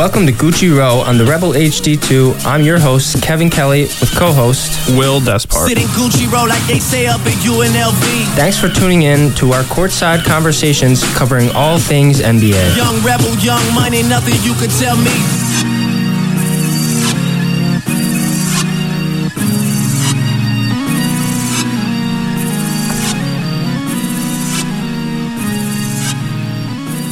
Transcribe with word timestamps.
Welcome 0.00 0.24
to 0.28 0.32
Gucci 0.32 0.74
Row 0.74 1.00
on 1.00 1.18
the 1.18 1.26
Rebel 1.26 1.52
HD2. 1.52 2.46
I'm 2.46 2.62
your 2.62 2.78
host, 2.78 3.22
Kevin 3.22 3.50
Kelly, 3.50 3.82
with 3.82 4.10
co 4.16 4.32
host 4.32 4.96
Will 4.96 5.20
Despart. 5.20 5.68
Sitting 5.68 5.88
Gucci 5.88 6.24
roll 6.32 6.48
like 6.48 6.62
they 6.62 6.78
say 6.78 7.06
up 7.06 7.20
at 7.20 7.34
UNLV. 7.44 8.34
Thanks 8.34 8.58
for 8.58 8.70
tuning 8.70 9.02
in 9.02 9.30
to 9.34 9.52
our 9.52 9.62
courtside 9.64 10.24
conversations 10.24 11.04
covering 11.18 11.50
all 11.50 11.78
things 11.78 12.20
NBA. 12.20 12.78
Young 12.78 13.04
rebel, 13.04 13.36
young 13.40 13.60
money, 13.74 14.02
nothing 14.02 14.32
you 14.42 14.54
could 14.54 14.70
tell 14.70 14.96
me. 14.96 15.10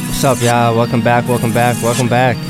What's 0.07 0.23
up, 0.23 0.41
y'all? 0.41 0.75
Welcome 0.75 1.03
back, 1.03 1.27
welcome 1.27 1.53
back, 1.53 1.79
welcome 1.83 2.09
back. 2.09 2.48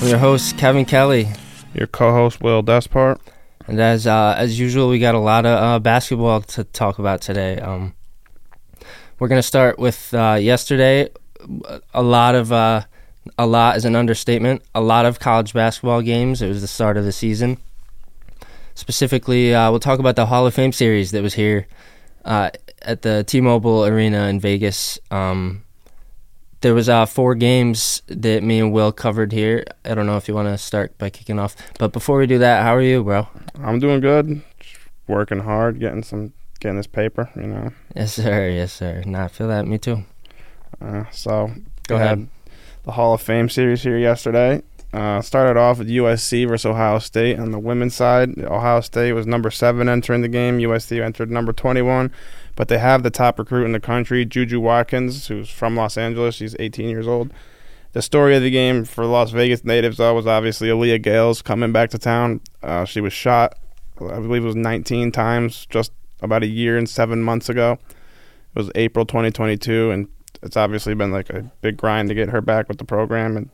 I'm 0.00 0.08
your 0.08 0.18
host, 0.18 0.56
Kevin 0.56 0.86
Kelly. 0.86 1.28
Your 1.74 1.86
co-host 1.86 2.40
Will 2.40 2.62
Despart. 2.62 3.20
And 3.66 3.78
as 3.78 4.06
uh, 4.06 4.34
as 4.34 4.58
usual, 4.58 4.88
we 4.88 4.98
got 4.98 5.14
a 5.14 5.18
lot 5.18 5.44
of 5.44 5.62
uh, 5.62 5.78
basketball 5.78 6.40
to 6.40 6.64
talk 6.64 6.98
about 6.98 7.20
today. 7.20 7.58
Um, 7.58 7.92
we're 9.18 9.28
gonna 9.28 9.42
start 9.42 9.78
with 9.78 10.14
uh, 10.14 10.38
yesterday. 10.40 11.10
A 11.92 12.02
lot 12.02 12.34
of 12.34 12.50
uh, 12.50 12.84
a 13.36 13.46
lot 13.46 13.76
is 13.76 13.84
an 13.84 13.94
understatement. 13.94 14.62
A 14.74 14.80
lot 14.80 15.04
of 15.04 15.20
college 15.20 15.52
basketball 15.52 16.00
games. 16.00 16.40
It 16.40 16.48
was 16.48 16.62
the 16.62 16.66
start 16.66 16.96
of 16.96 17.04
the 17.04 17.12
season. 17.12 17.58
Specifically, 18.74 19.54
uh, 19.54 19.70
we'll 19.70 19.80
talk 19.80 19.98
about 19.98 20.16
the 20.16 20.24
Hall 20.24 20.46
of 20.46 20.54
Fame 20.54 20.72
series 20.72 21.10
that 21.10 21.22
was 21.22 21.34
here 21.34 21.66
uh, 22.24 22.48
at 22.80 23.02
the 23.02 23.22
T-Mobile 23.24 23.84
Arena 23.84 24.28
in 24.28 24.40
Vegas. 24.40 24.98
Um, 25.10 25.62
there 26.60 26.74
was 26.74 26.88
uh, 26.88 27.06
four 27.06 27.34
games 27.34 28.02
that 28.06 28.42
me 28.42 28.60
and 28.60 28.72
Will 28.72 28.92
covered 28.92 29.32
here. 29.32 29.64
I 29.84 29.94
don't 29.94 30.06
know 30.06 30.16
if 30.16 30.28
you 30.28 30.34
want 30.34 30.48
to 30.48 30.58
start 30.58 30.96
by 30.98 31.10
kicking 31.10 31.38
off, 31.38 31.56
but 31.78 31.92
before 31.92 32.18
we 32.18 32.26
do 32.26 32.38
that, 32.38 32.62
how 32.62 32.74
are 32.74 32.82
you, 32.82 33.02
bro? 33.02 33.28
I'm 33.62 33.78
doing 33.78 34.00
good. 34.00 34.42
Just 34.60 34.76
working 35.06 35.40
hard, 35.40 35.80
getting 35.80 36.02
some, 36.02 36.32
getting 36.60 36.76
this 36.76 36.86
paper. 36.86 37.30
You 37.36 37.46
know. 37.46 37.70
Yes, 37.94 38.14
sir. 38.14 38.48
Yes, 38.48 38.72
sir. 38.72 39.02
Nah, 39.06 39.24
I 39.24 39.28
feel 39.28 39.48
that. 39.48 39.66
Me 39.66 39.78
too. 39.78 40.04
Uh, 40.80 41.04
so 41.10 41.50
Go 41.86 41.96
we 41.96 42.02
ahead. 42.02 42.28
The 42.84 42.92
Hall 42.92 43.14
of 43.14 43.20
Fame 43.20 43.48
series 43.48 43.82
here 43.82 43.98
yesterday. 43.98 44.62
Uh, 44.92 45.20
started 45.20 45.56
off 45.56 45.78
with 45.78 45.88
USC 45.88 46.48
versus 46.48 46.66
Ohio 46.66 46.98
State 46.98 47.38
on 47.38 47.52
the 47.52 47.60
women's 47.60 47.94
side. 47.94 48.36
Ohio 48.38 48.80
State 48.80 49.12
was 49.12 49.24
number 49.24 49.50
seven 49.50 49.88
entering 49.88 50.22
the 50.22 50.28
game. 50.28 50.58
USC 50.58 51.00
entered 51.00 51.30
number 51.30 51.52
21. 51.52 52.10
But 52.60 52.68
they 52.68 52.76
have 52.76 53.02
the 53.02 53.10
top 53.10 53.38
recruit 53.38 53.64
in 53.64 53.72
the 53.72 53.80
country, 53.80 54.26
Juju 54.26 54.60
Watkins, 54.60 55.28
who's 55.28 55.48
from 55.48 55.76
Los 55.76 55.96
Angeles. 55.96 56.34
She's 56.34 56.54
18 56.58 56.90
years 56.90 57.08
old. 57.08 57.32
The 57.92 58.02
story 58.02 58.36
of 58.36 58.42
the 58.42 58.50
game 58.50 58.84
for 58.84 59.06
Las 59.06 59.30
Vegas 59.30 59.64
natives, 59.64 59.96
though, 59.96 60.12
was 60.12 60.26
obviously 60.26 60.68
Aaliyah 60.68 61.02
Gayles 61.02 61.42
coming 61.42 61.72
back 61.72 61.88
to 61.88 61.98
town. 61.98 62.42
Uh, 62.62 62.84
she 62.84 63.00
was 63.00 63.14
shot, 63.14 63.58
I 63.98 64.20
believe 64.20 64.42
it 64.42 64.46
was 64.46 64.56
19 64.56 65.10
times 65.10 65.64
just 65.70 65.92
about 66.20 66.42
a 66.42 66.46
year 66.46 66.76
and 66.76 66.86
seven 66.86 67.22
months 67.22 67.48
ago. 67.48 67.78
It 68.54 68.58
was 68.58 68.70
April 68.74 69.06
2022, 69.06 69.90
and 69.90 70.08
it's 70.42 70.58
obviously 70.58 70.92
been 70.92 71.12
like 71.12 71.30
a 71.30 71.50
big 71.62 71.78
grind 71.78 72.10
to 72.10 72.14
get 72.14 72.28
her 72.28 72.42
back 72.42 72.68
with 72.68 72.76
the 72.76 72.84
program. 72.84 73.38
And 73.38 73.48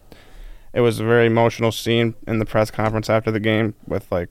it 0.73 0.81
was 0.81 0.99
a 0.99 1.05
very 1.05 1.27
emotional 1.27 1.71
scene 1.71 2.17
in 2.27 2.41
the 2.41 2.45
press 2.45 2.73
conference 2.73 3.09
after 3.09 3.31
the 3.31 3.39
game 3.39 3.77
with 3.87 4.11
like 4.11 4.31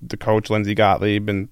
the 0.00 0.16
coach 0.16 0.48
Lindsay 0.48 0.76
Gottlieb 0.76 1.28
and 1.28 1.48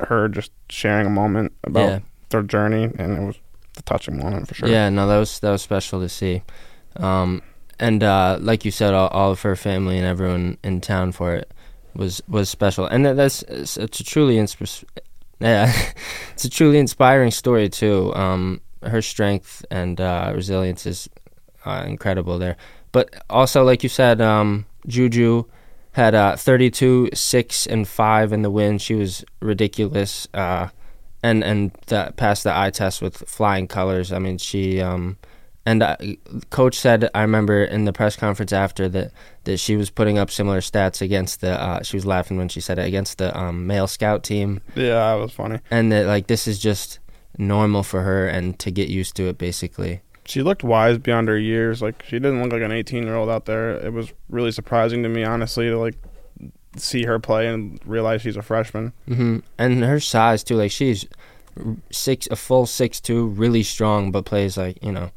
her 0.00 0.28
just 0.28 0.52
sharing 0.68 1.06
a 1.06 1.10
moment 1.10 1.52
about 1.64 1.88
Yeah. 1.88 1.98
their 2.30 2.42
journey, 2.42 2.84
and 2.98 3.18
it 3.18 3.26
was 3.26 3.36
a 3.78 3.82
touching 3.82 4.18
moment 4.18 4.48
for 4.48 4.54
sure. 4.54 4.68
Yeah, 4.68 4.88
no, 4.88 5.06
that 5.06 5.18
was 5.18 5.38
that 5.40 5.50
was 5.50 5.62
special 5.62 6.00
to 6.00 6.08
see. 6.08 6.42
Um, 6.96 7.42
and 7.78 8.02
uh, 8.02 8.38
like 8.40 8.64
you 8.64 8.70
said, 8.70 8.94
all, 8.94 9.08
all 9.08 9.30
of 9.32 9.42
her 9.42 9.54
family 9.56 9.98
and 9.98 10.06
everyone 10.06 10.56
in 10.64 10.80
town 10.80 11.12
for 11.12 11.34
it 11.34 11.52
was 11.94 12.22
was 12.28 12.48
special. 12.48 12.86
And 12.86 13.04
that- 13.04 13.16
that's 13.16 13.42
it's, 13.42 13.76
it's 13.76 14.00
a 14.00 14.04
truly 14.04 14.36
insp- 14.36 14.84
yeah, 15.40 15.72
it's 16.32 16.44
a 16.44 16.50
truly 16.50 16.78
inspiring 16.78 17.30
story 17.30 17.68
too. 17.68 18.14
Um, 18.14 18.60
her 18.82 19.02
strength 19.02 19.64
and 19.70 20.00
uh, 20.00 20.32
resilience 20.34 20.86
is 20.86 21.08
uh, 21.64 21.84
incredible 21.86 22.38
there. 22.38 22.56
But 22.92 23.14
also, 23.28 23.62
like 23.64 23.82
you 23.82 23.88
said, 23.90 24.20
um, 24.20 24.64
Juju 24.86 25.44
had 25.96 26.14
uh, 26.14 26.36
32, 26.36 27.08
6, 27.14 27.66
and 27.66 27.88
5 27.88 28.32
in 28.32 28.42
the 28.42 28.50
win. 28.50 28.76
She 28.76 28.94
was 28.94 29.24
ridiculous. 29.40 30.28
Uh, 30.34 30.68
and 31.22 31.42
and 31.42 31.72
that 31.86 32.16
passed 32.16 32.44
the 32.44 32.56
eye 32.56 32.70
test 32.70 33.00
with 33.02 33.16
flying 33.16 33.66
colors. 33.66 34.12
I 34.12 34.18
mean, 34.18 34.38
she 34.38 34.80
um, 34.80 35.16
and 35.64 35.82
coach 36.50 36.78
said 36.78 37.10
I 37.14 37.22
remember 37.22 37.64
in 37.64 37.86
the 37.86 37.92
press 37.92 38.14
conference 38.14 38.52
after 38.52 38.88
that 38.90 39.12
that 39.44 39.56
she 39.56 39.76
was 39.76 39.90
putting 39.90 40.18
up 40.18 40.30
similar 40.30 40.60
stats 40.60 41.00
against 41.00 41.40
the. 41.40 41.60
Uh, 41.60 41.82
she 41.82 41.96
was 41.96 42.06
laughing 42.06 42.36
when 42.36 42.48
she 42.48 42.60
said 42.60 42.78
it 42.78 42.86
against 42.86 43.18
the 43.18 43.36
um, 43.36 43.66
male 43.66 43.86
scout 43.86 44.22
team, 44.22 44.60
yeah, 44.74 44.94
that 44.94 45.14
was 45.14 45.32
funny. 45.32 45.58
and 45.70 45.90
that 45.90 46.06
like 46.06 46.26
this 46.26 46.46
is 46.46 46.58
just 46.58 46.98
normal 47.38 47.82
for 47.82 48.02
her 48.02 48.28
and 48.28 48.58
to 48.58 48.70
get 48.70 48.88
used 48.88 49.16
to 49.16 49.28
it 49.28 49.38
basically. 49.38 50.02
She 50.26 50.42
looked 50.42 50.64
wise 50.64 50.98
beyond 50.98 51.28
her 51.28 51.38
years. 51.38 51.80
Like 51.82 52.02
she 52.02 52.18
didn't 52.18 52.42
look 52.42 52.52
like 52.52 52.62
an 52.62 52.72
18 52.72 53.04
year 53.04 53.14
old 53.14 53.28
out 53.30 53.44
there. 53.44 53.76
It 53.76 53.92
was 53.92 54.12
really 54.28 54.50
surprising 54.52 55.02
to 55.02 55.08
me, 55.08 55.24
honestly, 55.24 55.68
to 55.68 55.78
like 55.78 55.94
see 56.76 57.04
her 57.04 57.18
play 57.18 57.48
and 57.48 57.80
realize 57.84 58.22
she's 58.22 58.36
a 58.36 58.42
freshman. 58.42 58.92
hmm 59.06 59.38
And 59.58 59.82
her 59.84 60.00
size 60.00 60.42
too, 60.44 60.56
like 60.56 60.70
she's 60.70 61.06
six, 61.90 62.26
a 62.30 62.36
full 62.36 62.66
six 62.66 63.00
two, 63.00 63.26
really 63.28 63.62
strong, 63.62 64.10
but 64.10 64.24
plays 64.24 64.56
like 64.56 64.82
you 64.82 64.92
know, 64.92 65.10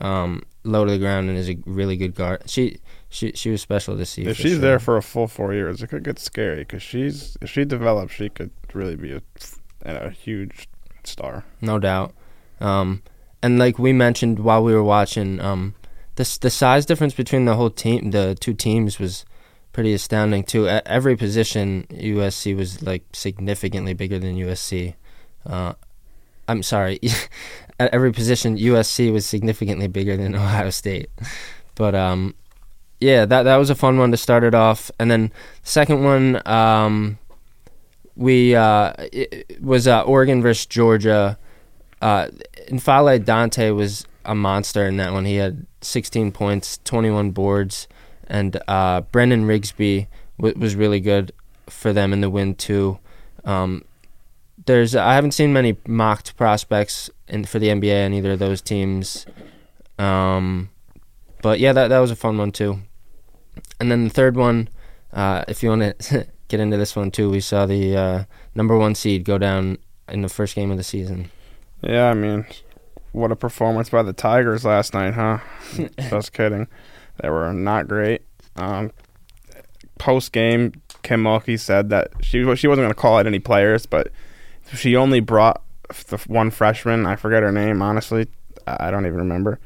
um, 0.00 0.42
low 0.64 0.84
to 0.84 0.92
the 0.92 0.98
ground 0.98 1.28
and 1.28 1.36
is 1.38 1.50
a 1.50 1.58
really 1.66 1.96
good 1.96 2.14
guard. 2.14 2.42
She 2.46 2.78
she 3.08 3.32
she 3.32 3.50
was 3.50 3.60
special 3.60 3.96
to 3.96 4.06
see. 4.06 4.24
if 4.26 4.36
she's 4.36 4.52
sure. 4.52 4.60
there 4.60 4.78
for 4.78 4.96
a 4.96 5.02
full 5.02 5.26
four 5.28 5.52
years, 5.52 5.82
it 5.82 5.88
could 5.88 6.04
get 6.04 6.18
scary 6.18 6.60
because 6.60 6.82
she's 6.82 7.36
if 7.40 7.50
she 7.50 7.64
develops, 7.64 8.12
she 8.12 8.28
could 8.28 8.50
really 8.72 8.96
be 8.96 9.12
a, 9.12 9.22
a 9.84 10.10
huge 10.10 10.68
star. 11.04 11.44
no 11.60 11.78
doubt. 11.78 12.14
Um, 12.60 13.02
and 13.42 13.58
like 13.58 13.78
we 13.78 13.92
mentioned 13.92 14.38
while 14.38 14.62
we 14.62 14.74
were 14.74 14.84
watching, 14.84 15.40
um, 15.40 15.74
this 16.16 16.38
the 16.38 16.50
size 16.50 16.86
difference 16.86 17.14
between 17.14 17.44
the 17.44 17.56
whole 17.56 17.70
team, 17.70 18.10
the 18.10 18.36
two 18.38 18.54
teams 18.54 18.98
was 18.98 19.24
pretty 19.72 19.92
astounding 19.92 20.44
too. 20.44 20.68
At 20.68 20.86
every 20.86 21.16
position, 21.16 21.86
USC 21.90 22.56
was 22.56 22.82
like 22.82 23.04
significantly 23.12 23.94
bigger 23.94 24.18
than 24.18 24.36
USC. 24.36 24.94
Uh, 25.44 25.74
I'm 26.46 26.62
sorry, 26.62 27.00
at 27.80 27.92
every 27.94 28.12
position, 28.12 28.58
USC 28.58 29.12
was 29.12 29.26
significantly 29.26 29.88
bigger 29.88 30.16
than 30.16 30.34
Ohio 30.36 30.70
State. 30.70 31.10
But 31.74 31.94
um, 31.94 32.34
yeah, 33.00 33.24
that 33.24 33.42
that 33.44 33.56
was 33.56 33.70
a 33.70 33.74
fun 33.74 33.98
one 33.98 34.10
to 34.10 34.16
start 34.16 34.44
it 34.44 34.54
off, 34.54 34.90
and 34.98 35.10
then 35.10 35.32
the 35.62 35.68
second 35.68 36.04
one, 36.04 36.46
um, 36.46 37.18
we 38.14 38.54
uh, 38.54 38.92
was 39.60 39.88
uh, 39.88 40.02
Oregon 40.02 40.42
versus 40.42 40.66
Georgia. 40.66 41.38
Uh, 42.02 42.26
N'Faly 42.68 43.24
Dante 43.24 43.70
was 43.70 44.04
a 44.24 44.34
monster 44.34 44.86
in 44.86 44.96
that 44.96 45.12
one. 45.12 45.24
He 45.24 45.36
had 45.36 45.66
16 45.82 46.32
points, 46.32 46.80
21 46.84 47.30
boards, 47.30 47.86
and 48.26 48.60
uh, 48.66 49.02
Brennan 49.02 49.46
Rigsby 49.46 50.08
w- 50.38 50.58
was 50.58 50.74
really 50.74 50.98
good 50.98 51.32
for 51.68 51.92
them 51.92 52.12
in 52.12 52.20
the 52.20 52.28
win 52.28 52.56
too. 52.56 52.98
Um, 53.44 53.84
there's 54.66 54.94
I 54.96 55.14
haven't 55.14 55.32
seen 55.32 55.52
many 55.52 55.76
mocked 55.86 56.36
prospects 56.36 57.08
in 57.28 57.44
for 57.44 57.58
the 57.58 57.68
NBA 57.68 58.04
on 58.06 58.14
either 58.14 58.32
of 58.32 58.38
those 58.40 58.60
teams, 58.60 59.24
um, 59.98 60.70
but 61.40 61.60
yeah, 61.60 61.72
that 61.72 61.88
that 61.88 61.98
was 61.98 62.10
a 62.10 62.16
fun 62.16 62.36
one 62.36 62.52
too. 62.52 62.80
And 63.78 63.90
then 63.90 64.04
the 64.04 64.10
third 64.10 64.36
one, 64.36 64.68
uh, 65.12 65.44
if 65.46 65.62
you 65.62 65.68
want 65.68 65.98
to 65.98 66.26
get 66.48 66.60
into 66.60 66.76
this 66.76 66.96
one 66.96 67.10
too, 67.10 67.30
we 67.30 67.40
saw 67.40 67.66
the 67.66 67.96
uh, 67.96 68.24
number 68.54 68.76
one 68.76 68.94
seed 68.94 69.24
go 69.24 69.38
down 69.38 69.78
in 70.08 70.22
the 70.22 70.28
first 70.28 70.54
game 70.54 70.70
of 70.70 70.76
the 70.76 70.84
season. 70.84 71.30
Yeah, 71.82 72.10
I 72.10 72.14
mean, 72.14 72.46
what 73.12 73.32
a 73.32 73.36
performance 73.36 73.90
by 73.90 74.02
the 74.02 74.12
Tigers 74.12 74.64
last 74.64 74.94
night, 74.94 75.14
huh? 75.14 75.38
Just 76.10 76.32
kidding. 76.32 76.68
They 77.20 77.28
were 77.28 77.52
not 77.52 77.88
great. 77.88 78.22
Um, 78.56 78.92
Post 79.98 80.32
game, 80.32 80.72
Kim 81.02 81.22
Mulkey 81.22 81.58
said 81.58 81.90
that 81.90 82.10
she 82.20 82.42
she 82.56 82.66
wasn't 82.66 82.84
going 82.84 82.88
to 82.88 82.94
call 82.94 83.18
out 83.18 83.26
any 83.26 83.38
players, 83.38 83.86
but 83.86 84.08
she 84.74 84.96
only 84.96 85.20
brought 85.20 85.62
the 86.08 86.18
one 86.26 86.50
freshman. 86.50 87.06
I 87.06 87.16
forget 87.16 87.42
her 87.42 87.52
name, 87.52 87.82
honestly. 87.82 88.26
I 88.66 88.90
don't 88.90 89.06
even 89.06 89.18
remember. 89.18 89.60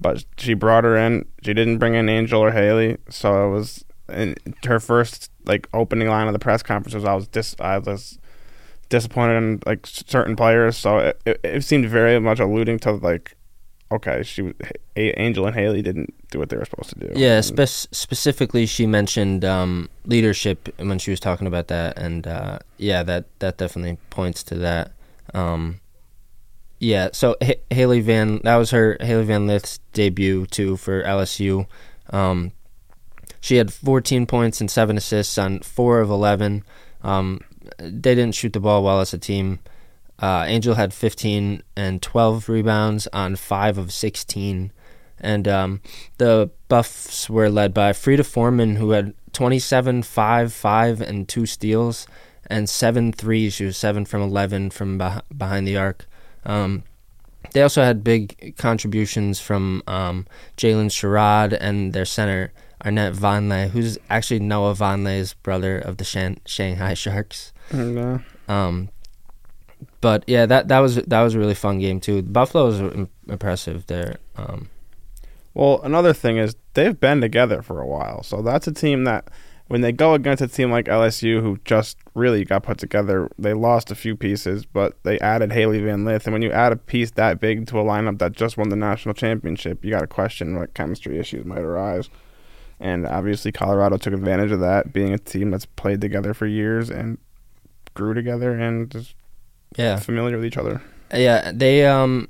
But 0.00 0.24
she 0.36 0.54
brought 0.54 0.84
her 0.84 0.96
in. 0.96 1.26
She 1.44 1.54
didn't 1.54 1.78
bring 1.78 1.94
in 1.94 2.08
Angel 2.08 2.42
or 2.42 2.50
Hailey, 2.50 2.98
so 3.08 3.46
it 3.46 3.50
was 3.50 3.84
and 4.08 4.38
her 4.64 4.80
first 4.80 5.30
like 5.44 5.68
opening 5.72 6.08
line 6.08 6.26
of 6.26 6.32
the 6.32 6.38
press 6.38 6.62
conference 6.62 6.94
was 6.94 7.04
I 7.04 7.14
was 7.14 7.28
dis 7.28 7.56
I 7.58 7.78
was 7.78 8.18
disappointed 8.88 9.36
in 9.36 9.62
like 9.66 9.86
certain 9.86 10.36
players. 10.36 10.76
So 10.76 10.98
it, 10.98 11.20
it, 11.24 11.40
it 11.42 11.64
seemed 11.64 11.88
very 11.88 12.18
much 12.20 12.40
alluding 12.40 12.78
to 12.80 12.92
like, 12.92 13.36
okay, 13.90 14.22
she 14.22 14.52
Angel 14.96 15.46
and 15.46 15.54
Hailey 15.54 15.82
didn't 15.82 16.14
do 16.30 16.38
what 16.38 16.48
they 16.48 16.56
were 16.56 16.64
supposed 16.64 16.90
to 16.90 17.00
do. 17.00 17.12
Yeah, 17.14 17.40
spec- 17.40 17.68
specifically, 17.92 18.66
she 18.66 18.86
mentioned 18.86 19.44
um, 19.44 19.88
leadership 20.04 20.74
when 20.78 20.98
she 20.98 21.10
was 21.10 21.20
talking 21.20 21.46
about 21.46 21.68
that, 21.68 21.98
and 21.98 22.26
uh, 22.26 22.58
yeah, 22.78 23.02
that 23.02 23.26
that 23.40 23.58
definitely 23.58 23.98
points 24.10 24.42
to 24.44 24.54
that. 24.56 24.92
Um, 25.34 25.80
yeah, 26.78 27.08
so 27.12 27.36
H- 27.40 27.60
Hailey 27.70 28.00
Van, 28.00 28.40
that 28.44 28.56
was 28.56 28.70
her 28.70 28.96
Hailey 29.00 29.24
Van 29.24 29.46
Lith's 29.46 29.78
debut 29.92 30.46
too 30.46 30.76
for 30.76 31.02
LSU. 31.02 31.66
Um, 32.10 32.52
she 33.40 33.56
had 33.56 33.72
14 33.72 34.26
points 34.26 34.60
and 34.60 34.70
seven 34.70 34.96
assists 34.96 35.38
on 35.38 35.60
four 35.60 36.00
of 36.00 36.10
11. 36.10 36.64
Um, 37.02 37.40
they 37.78 38.14
didn't 38.14 38.34
shoot 38.34 38.52
the 38.52 38.60
ball 38.60 38.82
well 38.82 39.00
as 39.00 39.12
a 39.14 39.18
team. 39.18 39.60
Uh, 40.18 40.44
Angel 40.46 40.74
had 40.74 40.94
15 40.94 41.62
and 41.76 42.00
12 42.00 42.48
rebounds 42.48 43.06
on 43.12 43.36
five 43.36 43.76
of 43.78 43.92
16. 43.92 44.72
And 45.18 45.48
um, 45.48 45.80
the 46.18 46.50
Buffs 46.68 47.28
were 47.30 47.48
led 47.50 47.72
by 47.72 47.92
Frida 47.92 48.22
Formann, 48.22 48.76
who 48.76 48.90
had 48.90 49.14
27, 49.32 50.02
5, 50.02 50.52
5, 50.52 51.00
and 51.00 51.28
two 51.28 51.46
steals, 51.46 52.06
and 52.48 52.68
seven 52.68 53.12
threes. 53.12 53.54
She 53.54 53.64
was 53.64 53.76
7 53.76 54.04
from 54.04 54.22
11 54.22 54.70
from 54.70 54.98
beh- 54.98 55.22
behind 55.36 55.66
the 55.66 55.76
arc. 55.76 56.06
Um, 56.44 56.84
they 57.52 57.62
also 57.62 57.82
had 57.82 58.04
big 58.04 58.56
contributions 58.56 59.40
from 59.40 59.82
um, 59.86 60.26
Jaylyn 60.56 60.90
Sherrod 60.90 61.56
and 61.58 61.92
their 61.92 62.04
center, 62.04 62.52
Aaronette 62.84 63.14
Vonleh, 63.14 63.70
who's 63.70 63.98
actually 64.10 64.40
Noah 64.40 64.74
Vonleh's 64.74 65.34
brother 65.34 65.78
of 65.78 65.96
the 65.96 66.04
Shan- 66.04 66.40
Shanghai 66.44 66.94
Sharks. 66.94 67.52
Yeah. 67.72 68.18
Um, 68.48 68.88
but 70.00 70.24
yeah, 70.26 70.46
that 70.46 70.68
that 70.68 70.78
was 70.78 70.96
that 70.96 71.22
was 71.22 71.34
a 71.34 71.38
really 71.38 71.54
fun 71.54 71.78
game 71.78 72.00
too. 72.00 72.22
Buffalo 72.22 72.66
was 72.66 72.80
im- 72.80 73.08
impressive 73.28 73.86
there. 73.86 74.16
Um, 74.36 74.68
Well, 75.54 75.80
another 75.82 76.12
thing 76.12 76.36
is 76.38 76.54
they've 76.74 76.98
been 76.98 77.20
together 77.20 77.62
for 77.62 77.80
a 77.80 77.86
while, 77.86 78.22
so 78.22 78.42
that's 78.42 78.66
a 78.66 78.72
team 78.72 79.04
that 79.04 79.28
when 79.68 79.80
they 79.80 79.90
go 79.90 80.14
against 80.14 80.42
a 80.42 80.46
team 80.48 80.70
like 80.70 80.86
LSU, 80.86 81.40
who 81.40 81.58
just 81.64 81.98
really 82.14 82.44
got 82.44 82.62
put 82.62 82.78
together, 82.78 83.28
they 83.36 83.52
lost 83.52 83.90
a 83.90 83.96
few 83.96 84.14
pieces, 84.14 84.64
but 84.64 84.96
they 85.02 85.18
added 85.18 85.52
Hailey 85.52 85.80
Van 85.80 86.04
Lith, 86.04 86.26
and 86.26 86.32
when 86.32 86.42
you 86.42 86.52
add 86.52 86.72
a 86.72 86.76
piece 86.76 87.10
that 87.12 87.40
big 87.40 87.66
to 87.66 87.80
a 87.80 87.84
lineup 87.84 88.18
that 88.18 88.32
just 88.32 88.56
won 88.56 88.68
the 88.68 88.76
national 88.76 89.14
championship, 89.14 89.84
you 89.84 89.90
got 89.90 90.00
to 90.00 90.06
question 90.06 90.56
what 90.56 90.74
chemistry 90.74 91.18
issues 91.18 91.44
might 91.44 91.58
arise. 91.62 92.08
And 92.78 93.06
obviously, 93.06 93.50
Colorado 93.50 93.96
took 93.96 94.12
advantage 94.14 94.52
of 94.52 94.60
that, 94.60 94.92
being 94.92 95.12
a 95.12 95.18
team 95.18 95.50
that's 95.50 95.66
played 95.66 96.00
together 96.00 96.32
for 96.32 96.46
years 96.46 96.90
and 96.90 97.18
grew 97.96 98.14
together 98.14 98.52
and 98.52 98.94
is 98.94 99.14
yeah, 99.76 99.98
familiar 99.98 100.36
with 100.36 100.46
each 100.46 100.56
other. 100.56 100.80
yeah, 101.12 101.50
they 101.52 101.84
um, 101.84 102.28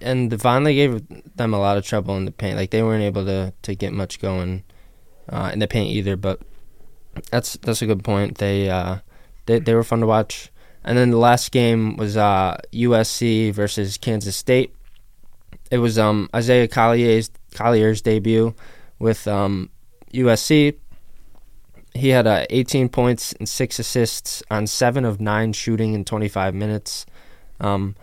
and 0.00 0.30
the 0.30 0.36
Vonleh 0.36 0.74
gave 0.74 1.36
them 1.36 1.54
a 1.54 1.60
lot 1.60 1.76
of 1.76 1.84
trouble 1.84 2.16
in 2.16 2.24
the 2.24 2.32
paint. 2.32 2.56
Like 2.56 2.70
they 2.70 2.82
weren't 2.82 3.04
able 3.04 3.24
to 3.26 3.52
to 3.62 3.74
get 3.74 3.92
much 3.92 4.20
going 4.20 4.64
uh, 5.28 5.50
in 5.52 5.60
the 5.60 5.68
paint 5.68 5.90
either. 5.90 6.16
But 6.16 6.40
that's 7.30 7.54
that's 7.58 7.82
a 7.82 7.86
good 7.86 8.02
point. 8.02 8.38
They 8.38 8.68
uh, 8.68 8.98
they 9.46 9.60
they 9.60 9.74
were 9.74 9.84
fun 9.84 10.00
to 10.00 10.06
watch. 10.06 10.50
And 10.84 10.98
then 10.98 11.10
the 11.10 11.18
last 11.18 11.52
game 11.52 11.96
was 11.96 12.16
uh, 12.16 12.58
USC 12.72 13.52
versus 13.52 13.96
Kansas 13.98 14.36
State. 14.36 14.74
It 15.70 15.78
was 15.78 15.96
um, 15.96 16.28
Isaiah 16.34 16.66
Collier's 16.66 17.30
Collier's 17.54 18.02
debut 18.02 18.54
with 18.98 19.28
um, 19.28 19.70
USC. 20.12 20.76
He 21.94 22.08
had 22.08 22.26
uh, 22.26 22.46
18 22.50 22.88
points 22.88 23.32
and 23.34 23.48
six 23.48 23.78
assists 23.78 24.42
on 24.50 24.66
seven 24.66 25.04
of 25.04 25.20
nine 25.20 25.52
shooting 25.52 25.92
in 25.92 26.04
25 26.04 26.54
minutes. 26.54 27.04
Um, 27.60 27.96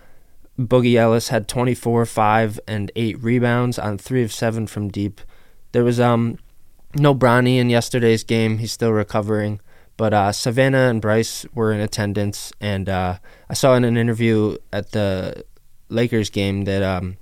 Boogie 0.59 0.95
Ellis 0.95 1.29
had 1.29 1.47
24, 1.47 2.05
five, 2.05 2.59
and 2.67 2.91
eight 2.95 3.21
rebounds 3.21 3.79
on 3.79 3.97
three 3.97 4.23
of 4.23 4.31
seven 4.31 4.67
from 4.67 4.89
deep. 4.89 5.21
There 5.71 5.83
was 5.83 5.99
um 5.99 6.37
no 6.95 7.15
Bronny 7.15 7.57
in 7.57 7.69
yesterday's 7.69 8.23
game. 8.23 8.57
He's 8.57 8.71
still 8.71 8.91
recovering. 8.91 9.61
But 9.97 10.13
uh, 10.13 10.31
Savannah 10.31 10.89
and 10.89 11.01
Bryce 11.01 11.45
were 11.53 11.73
in 11.73 11.81
attendance, 11.81 12.53
and 12.61 12.87
uh, 12.87 13.17
I 13.49 13.53
saw 13.53 13.75
in 13.75 13.83
an 13.83 13.97
interview 13.97 14.55
at 14.71 14.91
the 14.91 15.43
Lakers 15.89 16.29
game 16.29 16.63
that 16.63 16.81
um, 16.81 17.17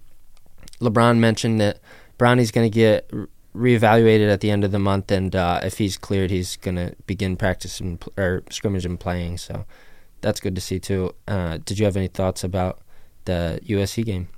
LeBron 0.80 1.18
mentioned 1.18 1.60
that 1.60 1.80
Bronny's 2.20 2.52
going 2.52 2.70
to 2.70 2.74
get 2.74 3.12
reevaluated 3.58 4.32
at 4.32 4.42
the 4.42 4.52
end 4.52 4.64
of 4.64 4.72
the 4.72 4.80
month, 4.80 5.12
and 5.12 5.36
uh, 5.36 5.60
if 5.64 5.78
he's 5.78 5.98
cleared, 5.98 6.30
he's 6.30 6.58
going 6.58 6.76
to 6.76 6.96
begin 7.06 7.36
practicing 7.36 7.98
pl- 7.98 8.14
or 8.18 8.44
scrimmage 8.50 8.86
and 8.86 9.00
playing. 9.00 9.38
So 9.38 9.66
that's 10.22 10.40
good 10.40 10.56
to 10.56 10.62
see 10.62 10.80
too. 10.80 11.14
Uh, 11.28 11.58
did 11.66 11.80
you 11.80 11.86
have 11.86 11.98
any 11.98 12.08
thoughts 12.08 12.44
about 12.44 12.80
the 13.26 13.60
USC 13.66 14.06
game? 14.06 14.30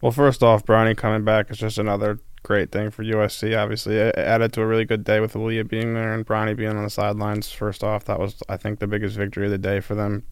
Well, 0.00 0.12
first 0.12 0.42
off, 0.42 0.64
Bronny 0.64 0.96
coming 0.96 1.24
back 1.24 1.50
is 1.50 1.58
just 1.58 1.78
another 1.78 2.18
great 2.42 2.70
thing 2.70 2.90
for 2.90 3.02
USC. 3.02 3.58
Obviously, 3.58 3.96
it 3.96 4.16
added 4.16 4.52
to 4.52 4.62
a 4.62 4.66
really 4.66 4.84
good 4.84 5.04
day 5.04 5.20
with 5.20 5.34
Aaliyah 5.34 5.68
being 5.68 5.94
there 5.94 6.12
and 6.12 6.26
Bronny 6.26 6.56
being 6.56 6.76
on 6.76 6.84
the 6.84 6.90
sidelines. 6.90 7.50
First 7.50 7.82
off, 7.82 8.04
that 8.04 8.18
was 8.18 8.42
I 8.48 8.56
think 8.56 8.78
the 8.78 8.86
biggest 8.86 9.16
victory 9.16 9.46
of 9.46 9.50
the 9.50 9.58
day 9.58 9.80
for 9.80 9.94
them, 9.94 10.24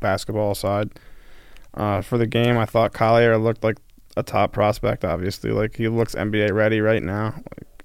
basketball 0.00 0.54
side. 0.54 0.90
Uh, 1.74 2.00
for 2.00 2.18
the 2.18 2.26
game, 2.26 2.56
I 2.56 2.66
thought 2.66 2.92
Collier 2.92 3.36
looked 3.36 3.64
like 3.64 3.78
a 4.16 4.22
top 4.22 4.52
prospect. 4.52 5.04
Obviously, 5.04 5.50
like 5.50 5.76
he 5.76 5.88
looks 5.88 6.14
NBA 6.14 6.52
ready 6.52 6.80
right 6.80 7.02
now. 7.02 7.34
Like, 7.36 7.84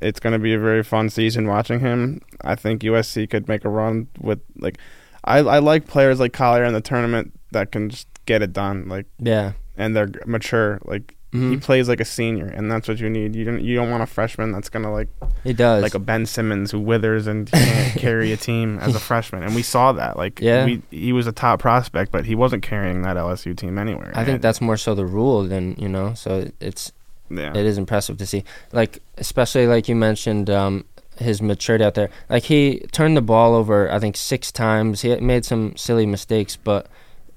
it's 0.00 0.20
going 0.20 0.32
to 0.32 0.38
be 0.38 0.52
a 0.52 0.58
very 0.58 0.82
fun 0.82 1.08
season 1.08 1.46
watching 1.46 1.80
him. 1.80 2.20
I 2.42 2.54
think 2.54 2.82
USC 2.82 3.28
could 3.30 3.48
make 3.48 3.64
a 3.64 3.68
run 3.68 4.08
with 4.20 4.40
like. 4.56 4.78
I, 5.24 5.38
I 5.38 5.58
like 5.58 5.88
players 5.88 6.20
like 6.20 6.32
Collier 6.32 6.62
in 6.64 6.72
the 6.72 6.80
tournament 6.80 7.32
that 7.50 7.72
can 7.72 7.90
just 7.90 8.06
get 8.26 8.42
it 8.42 8.52
done. 8.52 8.88
Like 8.88 9.06
Yeah. 9.18 9.52
and 9.76 9.96
they're 9.96 10.10
mature. 10.24 10.78
Like 10.84 11.15
he 11.50 11.56
Mhm. 11.56 11.62
plays 11.62 11.88
like 11.88 12.00
a 12.00 12.04
senior, 12.04 12.46
and 12.46 12.70
that's 12.70 12.88
what 12.88 12.98
you 13.00 13.08
need. 13.10 13.34
You 13.34 13.44
don't 13.44 13.60
you 13.62 13.74
don't 13.76 13.90
want 13.90 14.02
a 14.02 14.06
freshman 14.06 14.52
that's 14.52 14.68
gonna 14.68 14.92
like 14.92 15.08
He 15.44 15.52
does. 15.52 15.82
like 15.82 15.94
a 15.94 15.98
Ben 15.98 16.26
Simmons 16.26 16.70
who 16.70 16.80
withers 16.80 17.26
and 17.26 17.50
can't 17.50 17.96
carry 17.98 18.32
a 18.32 18.36
team 18.36 18.78
as 18.80 18.94
a 18.94 19.00
freshman. 19.00 19.42
And 19.42 19.54
we 19.54 19.62
saw 19.62 19.92
that. 19.92 20.16
Like 20.16 20.40
Yeah. 20.40 20.64
we, 20.64 20.82
he 20.90 21.12
was 21.12 21.26
a 21.26 21.32
top 21.32 21.60
prospect, 21.60 22.12
but 22.12 22.24
he 22.26 22.34
wasn't 22.34 22.62
carrying 22.62 23.02
that 23.02 23.16
LSU 23.16 23.54
team 23.54 23.78
anywhere. 23.78 24.12
I 24.14 24.24
think 24.24 24.42
that's 24.42 24.60
more 24.60 24.76
so 24.76 24.94
the 24.94 25.06
rule 25.06 25.44
than 25.44 25.74
you 25.78 25.88
know. 25.88 26.14
So 26.14 26.50
it's 26.60 26.92
yeah. 27.30 27.50
it 27.50 27.66
is 27.66 27.76
impressive 27.78 28.16
to 28.18 28.26
see. 28.26 28.44
Like 28.72 29.00
especially 29.18 29.66
like 29.66 29.88
you 29.88 29.96
mentioned, 29.96 30.48
um, 30.50 30.84
his 31.18 31.40
maturity 31.40 31.82
out 31.84 31.94
there. 31.94 32.10
Like 32.28 32.42
he 32.42 32.80
turned 32.92 33.16
the 33.16 33.22
ball 33.22 33.54
over, 33.54 33.90
I 33.90 33.98
think 33.98 34.16
six 34.16 34.52
times. 34.52 35.00
He 35.00 35.16
made 35.16 35.44
some 35.46 35.74
silly 35.76 36.04
mistakes, 36.04 36.56
but 36.56 36.88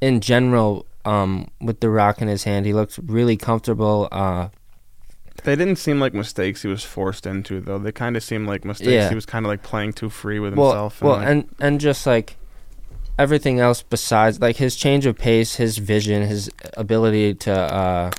in 0.01 0.19
general, 0.19 0.85
um, 1.05 1.49
with 1.61 1.79
the 1.79 1.89
rock 1.89 2.21
in 2.21 2.27
his 2.27 2.43
hand, 2.43 2.65
he 2.65 2.73
looked 2.73 2.99
really 3.03 3.37
comfortable. 3.37 4.07
Uh, 4.11 4.49
They 5.43 5.55
didn't 5.55 5.77
seem 5.77 5.99
like 5.99 6.13
mistakes 6.13 6.61
he 6.63 6.67
was 6.67 6.83
forced 6.83 7.25
into 7.25 7.61
though. 7.61 7.77
They 7.79 7.91
kind 7.91 8.17
of 8.17 8.23
seemed 8.23 8.47
like 8.47 8.65
mistakes 8.65 8.91
Yeah. 8.91 9.09
he 9.09 9.15
was 9.15 9.25
kind 9.25 9.45
of 9.45 9.49
like 9.49 9.63
playing 9.63 9.93
too 9.93 10.09
free 10.09 10.39
with 10.39 10.53
well, 10.55 10.69
himself. 10.71 11.01
well, 11.01 11.17
like- 11.17 11.27
and 11.27 11.47
and 11.59 11.79
just 11.79 12.05
like 12.05 12.35
everything 13.17 13.59
else 13.59 13.81
besides 13.81 14.39
like 14.39 14.57
his 14.57 14.75
change 14.75 15.05
of 15.05 15.17
pace, 15.17 15.55
his 15.55 15.77
vision, 15.77 16.23
his 16.27 16.49
ability 16.77 17.33
to 17.35 17.51
uh, 17.53 18.11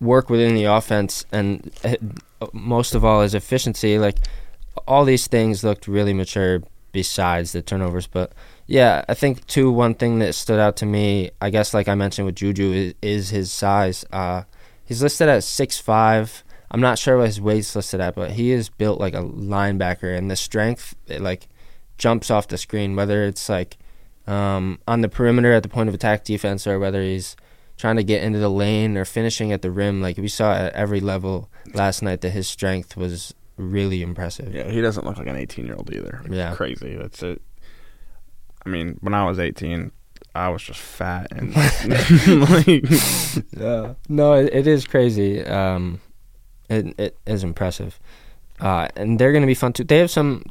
work 0.00 0.30
within 0.30 0.54
the 0.54 0.64
offense, 0.64 1.24
and 1.32 1.70
uh, 1.84 1.94
most 2.52 2.94
of 2.94 3.04
all 3.04 3.22
his 3.22 3.34
efficiency. 3.34 3.98
Like 3.98 4.16
all 4.86 5.04
these 5.04 5.26
things 5.26 5.62
looked 5.64 5.86
really 5.88 6.12
mature 6.14 6.62
besides 6.92 7.52
the 7.52 7.62
turnovers. 7.62 8.06
But 8.06 8.32
yeah, 8.70 9.04
I 9.08 9.14
think 9.14 9.44
too 9.46 9.70
one 9.72 9.94
thing 9.94 10.20
that 10.20 10.34
stood 10.34 10.60
out 10.60 10.76
to 10.76 10.86
me, 10.86 11.30
I 11.40 11.50
guess 11.50 11.74
like 11.74 11.88
I 11.88 11.96
mentioned 11.96 12.26
with 12.26 12.36
Juju, 12.36 12.72
is, 12.72 12.94
is 13.02 13.30
his 13.30 13.50
size. 13.52 14.04
Uh, 14.12 14.42
he's 14.84 15.02
listed 15.02 15.28
at 15.28 15.42
six 15.44 15.78
five. 15.78 16.44
I'm 16.70 16.80
not 16.80 16.98
sure 16.98 17.18
what 17.18 17.26
his 17.26 17.40
weight's 17.40 17.74
listed 17.74 18.00
at, 18.00 18.14
but 18.14 18.30
he 18.32 18.52
is 18.52 18.68
built 18.68 19.00
like 19.00 19.14
a 19.14 19.22
linebacker, 19.22 20.16
and 20.16 20.30
the 20.30 20.36
strength 20.36 20.94
it, 21.08 21.20
like 21.20 21.48
jumps 21.98 22.30
off 22.30 22.46
the 22.46 22.56
screen. 22.58 22.94
Whether 22.94 23.24
it's 23.24 23.48
like 23.48 23.76
um, 24.28 24.78
on 24.86 25.00
the 25.00 25.08
perimeter 25.08 25.52
at 25.52 25.64
the 25.64 25.68
point 25.68 25.88
of 25.88 25.94
attack 25.96 26.22
defense, 26.24 26.66
or 26.68 26.78
whether 26.78 27.02
he's 27.02 27.34
trying 27.76 27.96
to 27.96 28.04
get 28.04 28.22
into 28.22 28.38
the 28.38 28.48
lane 28.50 28.96
or 28.96 29.04
finishing 29.04 29.50
at 29.52 29.62
the 29.62 29.70
rim, 29.72 30.00
like 30.00 30.16
we 30.16 30.28
saw 30.28 30.52
at 30.52 30.72
every 30.74 31.00
level 31.00 31.48
last 31.74 32.02
night 32.02 32.20
that 32.20 32.30
his 32.30 32.46
strength 32.46 32.96
was 32.96 33.34
really 33.56 34.00
impressive. 34.02 34.54
yeah, 34.54 34.70
he 34.70 34.80
doesn't 34.80 35.04
look 35.04 35.16
like 35.18 35.26
an 35.26 35.34
18 35.36 35.66
year 35.66 35.74
old 35.74 35.92
either. 35.92 36.20
It's 36.24 36.34
Yeah. 36.34 36.54
crazy. 36.54 36.94
That's 36.96 37.22
it. 37.22 37.42
I 38.64 38.68
mean, 38.68 38.98
when 39.00 39.14
I 39.14 39.24
was 39.24 39.38
18, 39.38 39.90
I 40.34 40.48
was 40.48 40.62
just 40.62 40.80
fat 40.80 41.28
and 41.32 41.54
like 42.50 42.84
Yeah. 43.56 43.94
No, 44.08 44.34
it, 44.34 44.52
it 44.52 44.66
is 44.66 44.86
crazy. 44.86 45.44
Um, 45.44 46.00
it 46.68 46.94
it 46.98 47.18
is 47.26 47.42
impressive, 47.42 47.98
uh, 48.60 48.88
and 48.94 49.18
they're 49.18 49.32
going 49.32 49.42
to 49.42 49.46
be 49.46 49.54
fun 49.54 49.72
too. 49.72 49.84
They 49.84 49.98
have 49.98 50.10
some. 50.10 50.44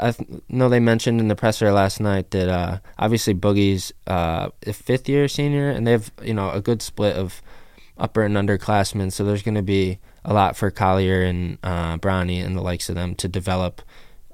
I 0.00 0.12
th- 0.12 0.40
know 0.48 0.68
they 0.70 0.80
mentioned 0.80 1.20
in 1.20 1.28
the 1.28 1.36
presser 1.36 1.70
last 1.72 2.00
night 2.00 2.30
that 2.30 2.48
uh, 2.48 2.78
obviously 2.98 3.34
Boogie's 3.34 3.92
uh, 4.06 4.48
a 4.66 4.72
fifth 4.72 5.08
year 5.08 5.26
senior, 5.28 5.68
and 5.68 5.86
they 5.86 5.92
have 5.92 6.12
you 6.22 6.32
know 6.32 6.50
a 6.50 6.60
good 6.60 6.80
split 6.80 7.16
of 7.16 7.42
upper 7.98 8.22
and 8.22 8.36
underclassmen. 8.36 9.12
So 9.12 9.24
there's 9.24 9.42
going 9.42 9.56
to 9.56 9.62
be 9.62 9.98
a 10.24 10.32
lot 10.32 10.56
for 10.56 10.70
Collier 10.70 11.22
and 11.22 11.58
uh, 11.62 11.96
Bronny 11.98 12.44
and 12.44 12.56
the 12.56 12.62
likes 12.62 12.88
of 12.88 12.94
them 12.94 13.14
to 13.16 13.28
develop, 13.28 13.82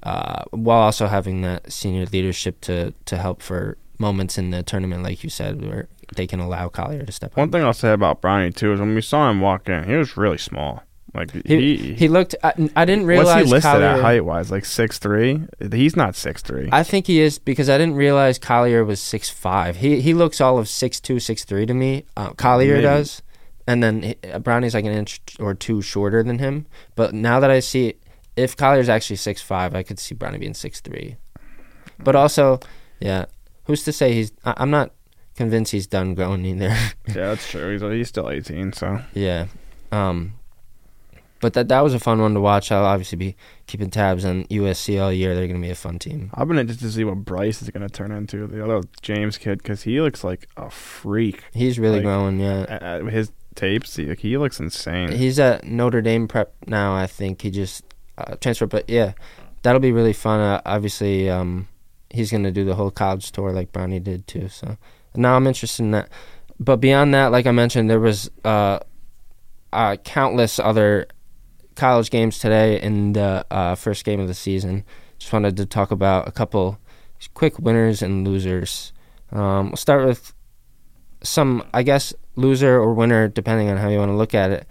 uh, 0.05 0.45
while 0.51 0.81
also 0.81 1.07
having 1.07 1.43
that 1.43 1.73
senior 1.73 2.07
leadership 2.07 2.61
to 2.63 2.93
to 3.07 3.17
help 3.17 3.43
for 3.43 3.77
moments 3.99 4.37
in 4.39 4.51
the 4.51 4.63
tournament, 4.63 5.03
like 5.03 5.25
you 5.25 5.31
said, 5.31 5.65
where 5.65 5.89
they 6.17 6.27
can 6.27 6.41
allow 6.41 6.69
Collier 6.69 7.05
to 7.05 7.13
step 7.13 7.33
up. 7.33 7.37
One 7.39 7.51
thing 7.51 7.63
I'll 7.65 7.73
say 7.73 7.93
about 7.93 8.21
Bronny 8.21 8.55
too 8.55 8.73
is 8.73 8.81
when 8.81 8.95
we 8.95 9.01
saw 9.01 9.31
him 9.31 9.41
walk 9.41 9.69
in, 9.69 9.85
he 9.85 9.95
was 9.95 10.17
really 10.17 10.39
small. 10.39 10.83
Like 11.15 11.31
He, 11.47 11.77
he, 11.77 11.95
he 11.95 12.09
looked. 12.09 12.35
I, 12.43 12.53
I 12.75 12.85
didn't 12.85 13.07
realize. 13.07 13.27
what's 13.37 13.47
he 13.47 13.51
listed 13.53 13.71
Collier, 13.71 13.87
at 13.87 14.01
height 14.01 14.25
wise? 14.25 14.51
Like 14.51 14.65
six 14.65 14.99
three. 14.99 15.45
He's 15.71 15.95
not 15.95 16.17
six 16.17 16.43
three. 16.43 16.69
I 16.73 16.83
think 16.83 17.07
he 17.07 17.21
is 17.21 17.39
because 17.39 17.71
I 17.71 17.79
didn't 17.79 17.95
realize 17.95 18.37
Collier 18.39 18.85
was 18.85 19.01
six 19.01 19.31
five. 19.31 19.77
He 19.77 20.01
he 20.01 20.13
looks 20.13 20.41
all 20.41 20.59
of 20.59 20.69
six 20.69 20.99
two, 21.01 21.21
six 21.21 21.45
three 21.45 21.67
to 21.67 21.75
me. 21.75 22.05
Uh, 22.17 22.31
Collier 22.33 22.75
Maybe. 22.75 22.83
does, 22.83 23.23
and 23.65 23.81
then 23.81 24.17
uh, 24.33 24.41
Bronny's 24.41 24.75
like 24.75 24.85
an 24.87 24.93
inch 24.93 25.21
or 25.39 25.55
two 25.55 25.81
shorter 25.83 26.25
than 26.25 26.41
him. 26.41 26.67
But 26.97 27.15
now 27.15 27.39
that 27.39 27.51
I 27.51 27.61
see 27.61 27.95
if 28.37 28.57
Collier's 28.57 28.89
actually 28.89 29.17
six 29.17 29.41
five, 29.43 29.75
I 29.75 29.83
could 29.83 29.99
see 29.99 30.15
Bronny 30.15 30.39
being 30.41 30.55
six 30.55 30.81
three. 30.81 31.17
But 31.99 32.17
also, 32.17 32.61
yeah, 33.01 33.27
who's 33.65 33.85
to 33.85 33.93
say 33.93 34.13
he's? 34.15 34.33
I, 34.45 34.55
I'm 34.57 34.71
not 34.71 34.93
convinced 35.37 35.73
he's 35.73 35.87
done 35.87 36.15
growing 36.15 36.45
either. 36.45 36.75
Yeah, 37.09 37.29
that's 37.35 37.49
true. 37.51 37.73
He's 37.73 37.83
he's 37.83 38.09
still 38.09 38.31
18, 38.31 38.73
so 38.73 39.01
yeah, 39.13 39.47
um, 39.93 40.35
but 41.41 41.53
that 41.53 41.69
that 41.69 41.81
was 41.83 41.93
a 41.95 42.01
fun 42.01 42.21
one 42.21 42.35
to 42.35 42.41
watch. 42.41 42.73
I'll 42.73 42.85
obviously 42.87 43.17
be 43.17 43.37
keeping 43.67 43.91
tabs 43.91 44.25
on 44.25 44.45
USC 44.47 45.01
all 45.03 45.13
year. 45.13 45.35
They're 45.35 45.47
gonna 45.47 45.61
be 45.61 45.71
a 45.71 45.75
fun 45.75 45.99
team. 45.99 46.31
I've 46.35 46.49
been 46.49 46.59
interested 46.59 46.87
to 46.87 46.93
see 46.93 47.05
what 47.05 47.19
Bryce 47.19 47.61
is 47.63 47.69
going 47.71 47.87
to 47.87 47.93
turn 47.93 48.11
into, 48.11 48.47
the 48.47 48.65
other 48.65 48.81
James 49.03 49.37
kid, 49.39 49.59
because 49.59 49.83
he 49.83 50.01
looks 50.01 50.25
like 50.25 50.49
a 50.57 50.71
freak. 50.71 51.45
He's 51.53 51.79
really 51.79 51.97
Like, 51.97 52.05
growing. 52.05 52.41
Yeah, 52.41 53.03
his 53.11 53.31
tapes, 53.55 53.95
he, 53.97 54.13
he 54.15 54.37
looks 54.39 54.59
insane. 54.59 55.13
He's 55.13 55.39
at 55.39 55.65
Notre 55.65 56.01
Dame 56.03 56.27
prep 56.27 56.55
now. 56.67 56.97
I 56.97 57.07
think 57.07 57.43
he 57.43 57.51
just 57.51 57.85
uh, 58.19 58.37
transferred, 58.37 58.71
but 58.71 58.89
yeah, 58.89 59.13
that'll 59.63 59.81
be 59.81 59.93
really 59.93 60.13
fun. 60.13 60.41
Uh, 60.41 60.61
obviously, 60.65 61.29
um, 61.29 61.69
he's 62.11 62.31
gonna 62.31 62.53
do 62.53 62.65
the 62.65 62.75
whole 62.75 62.91
college 62.91 63.33
tour 63.33 63.53
like 63.53 63.73
Bronny 63.73 64.03
did 64.03 64.27
too. 64.27 64.49
So 64.49 64.77
now 65.15 65.37
I'm 65.37 65.47
interested 65.47 65.83
in 65.83 65.91
that. 65.93 66.09
But 66.61 66.77
beyond 66.77 67.13
that, 67.15 67.33
like 67.33 67.47
I 67.47 67.51
mentioned, 67.51 67.91
there 67.91 68.01
was 68.01 68.31
uh, 68.45 68.79
uh, 69.73 69.97
countless 69.97 70.59
other 70.59 71.07
college 71.75 72.11
games 72.11 72.39
today 72.39 72.81
in 72.81 73.13
the 73.13 73.45
uh, 73.51 73.75
first 73.75 74.05
game 74.05 74.21
of 74.21 74.29
the 74.29 74.35
season. 74.35 74.85
Just 75.19 75.33
wanted 75.33 75.57
to 75.57 75.67
talk 75.67 75.91
about 75.91 76.29
a 76.29 76.33
couple 76.33 76.79
quick 77.35 77.59
winners 77.59 78.03
and 78.03 78.27
losers. 78.27 78.93
Um, 79.33 79.71
we'll 79.71 79.77
start 79.77 80.07
with 80.07 80.33
some, 81.23 81.65
I 81.73 81.83
guess, 81.83 82.15
loser 82.37 82.77
or 82.77 82.95
winner, 82.95 83.29
depending 83.29 83.69
on 83.69 83.79
how 83.79 83.89
you 83.89 83.99
want 83.99 84.11
to 84.11 84.17
look 84.17 84.35
at 84.35 84.51
it. 84.51 84.67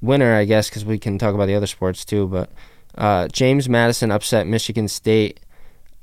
Winner, 0.00 0.34
I 0.34 0.44
guess, 0.44 0.68
because 0.68 0.84
we 0.84 0.98
can 0.98 1.18
talk 1.18 1.34
about 1.34 1.46
the 1.46 1.54
other 1.54 1.66
sports 1.66 2.04
too. 2.04 2.26
But 2.26 2.50
uh, 2.96 3.28
James 3.28 3.68
Madison 3.68 4.10
upset 4.10 4.46
Michigan 4.46 4.88
State 4.88 5.40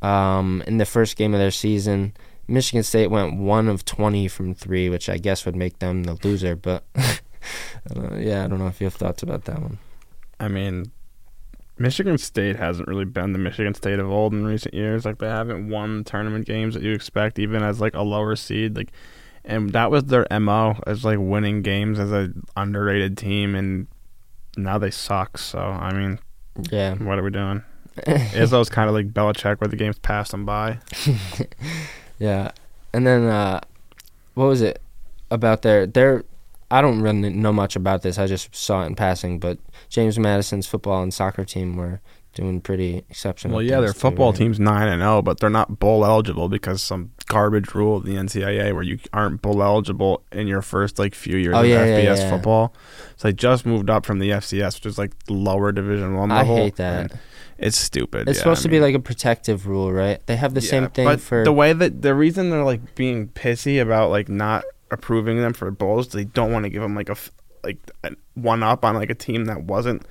um, 0.01 0.63
in 0.67 0.77
the 0.77 0.85
first 0.85 1.15
game 1.15 1.33
of 1.33 1.39
their 1.39 1.51
season. 1.51 2.13
Michigan 2.47 2.83
State 2.83 3.07
went 3.07 3.37
one 3.37 3.67
of 3.67 3.85
20 3.85 4.27
from 4.27 4.53
three, 4.53 4.89
which 4.89 5.07
I 5.09 5.17
guess 5.17 5.45
would 5.45 5.55
make 5.55 5.79
them 5.79 6.03
the 6.03 6.17
loser. 6.23 6.55
But 6.55 6.83
yeah, 6.95 8.43
I 8.43 8.47
don't 8.47 8.59
know 8.59 8.67
if 8.67 8.81
you 8.81 8.85
have 8.85 8.93
thoughts 8.93 9.23
about 9.23 9.45
that 9.45 9.61
one. 9.61 9.77
I 10.39 10.47
mean, 10.47 10.91
Michigan 11.77 12.17
State 12.17 12.57
hasn't 12.57 12.87
really 12.87 13.05
been 13.05 13.31
the 13.31 13.39
Michigan 13.39 13.73
State 13.73 13.99
of 13.99 14.09
old 14.09 14.33
in 14.33 14.45
recent 14.45 14.73
years. 14.73 15.05
Like 15.05 15.19
they 15.19 15.27
haven't 15.27 15.69
won 15.69 16.03
tournament 16.03 16.45
games 16.45 16.73
that 16.73 16.83
you 16.83 16.93
expect, 16.93 17.39
even 17.39 17.63
as 17.63 17.79
like 17.79 17.95
a 17.95 18.01
lower 18.01 18.35
seed. 18.35 18.75
Like, 18.75 18.91
and 19.45 19.71
that 19.71 19.89
was 19.89 20.05
their 20.05 20.27
mo 20.39 20.79
as 20.85 21.05
like 21.05 21.19
winning 21.19 21.61
games 21.61 21.99
as 21.99 22.11
a 22.11 22.31
underrated 22.55 23.17
team, 23.17 23.55
and 23.55 23.87
now 24.57 24.77
they 24.77 24.91
suck. 24.91 25.37
So 25.37 25.59
I 25.59 25.93
mean, 25.93 26.19
Yeah. 26.69 26.95
what 26.95 27.17
are 27.19 27.23
we 27.23 27.31
doing? 27.31 27.63
Izzo's 27.97 28.69
kind 28.69 28.87
of 28.89 28.95
like 28.95 29.11
Belichick, 29.13 29.59
where 29.59 29.67
the 29.67 29.75
games 29.75 29.99
passed 29.99 30.31
them 30.31 30.45
by. 30.45 30.79
Yeah, 32.19 32.51
and 32.93 33.07
then 33.07 33.23
uh, 33.23 33.61
what 34.35 34.45
was 34.45 34.61
it 34.61 34.79
about 35.31 35.63
their 35.63 35.87
their? 35.87 36.23
I 36.69 36.79
don't 36.79 37.01
really 37.01 37.31
know 37.31 37.51
much 37.51 37.75
about 37.75 38.03
this. 38.03 38.19
I 38.19 38.27
just 38.27 38.55
saw 38.55 38.83
it 38.83 38.85
in 38.85 38.95
passing. 38.95 39.39
But 39.39 39.57
James 39.89 40.19
Madison's 40.19 40.67
football 40.67 41.01
and 41.01 41.11
soccer 41.11 41.43
team 41.43 41.77
were 41.77 41.99
doing 42.33 42.61
pretty 42.61 42.97
exceptional. 43.09 43.55
Well, 43.57 43.63
yeah, 43.63 43.77
their 43.81 43.87
things, 43.89 43.93
too, 43.95 43.99
football 43.99 44.31
right? 44.31 44.37
team's 44.37 44.59
nine 44.59 44.87
and 44.87 45.01
zero, 45.01 45.21
but 45.21 45.39
they're 45.39 45.49
not 45.49 45.79
bowl 45.79 46.05
eligible 46.05 46.47
because 46.49 46.81
some 46.81 47.11
garbage 47.27 47.73
rule 47.73 47.97
of 47.97 48.05
the 48.05 48.15
NCAA 48.15 48.73
where 48.73 48.83
you 48.83 48.99
aren't 49.13 49.41
bowl 49.41 49.61
eligible 49.61 50.23
in 50.31 50.47
your 50.47 50.61
first 50.61 50.97
like 50.99 51.13
few 51.15 51.37
years 51.37 51.55
Oh, 51.55 51.61
of 51.61 51.67
yeah, 51.67 51.85
yeah, 51.85 51.99
FBS 51.99 52.17
yeah. 52.17 52.29
football. 52.29 52.73
So 53.17 53.27
they 53.27 53.33
just 53.33 53.65
moved 53.65 53.89
up 53.89 54.05
from 54.05 54.19
the 54.19 54.29
FCS, 54.31 54.75
which 54.75 54.85
is 54.85 54.97
like 54.97 55.11
lower 55.29 55.71
Division 55.71 56.15
One 56.15 56.31
I 56.31 56.37
level. 56.39 56.55
hate 56.57 56.75
that. 56.77 57.11
It's 57.57 57.77
stupid. 57.77 58.27
It's 58.27 58.37
yeah, 58.37 58.43
supposed 58.43 58.61
I 58.61 58.63
to 58.63 58.69
be 58.69 58.79
like 58.79 58.95
a 58.95 58.99
protective 58.99 59.67
rule, 59.67 59.91
right? 59.91 60.25
They 60.25 60.35
have 60.35 60.53
the 60.55 60.61
yeah, 60.61 60.69
same 60.69 60.89
thing 60.89 61.05
but 61.05 61.21
for 61.21 61.43
the 61.43 61.53
way 61.53 61.73
that 61.73 62.01
the 62.01 62.15
reason 62.15 62.49
they're 62.49 62.63
like 62.63 62.95
being 62.95 63.27
pissy 63.27 63.79
about 63.81 64.09
like 64.09 64.29
not 64.29 64.63
approving 64.89 65.37
them 65.37 65.53
for 65.53 65.69
bowls. 65.71 66.07
They 66.09 66.23
don't 66.25 66.51
want 66.51 66.63
to 66.63 66.69
give 66.69 66.81
them 66.81 66.95
like 66.95 67.09
a 67.09 67.13
f- 67.13 67.31
like 67.63 67.77
a 68.03 68.11
one 68.33 68.63
up 68.63 68.83
on 68.83 68.95
like 68.95 69.09
a 69.11 69.15
team 69.15 69.45
that 69.45 69.63
wasn't 69.63 70.03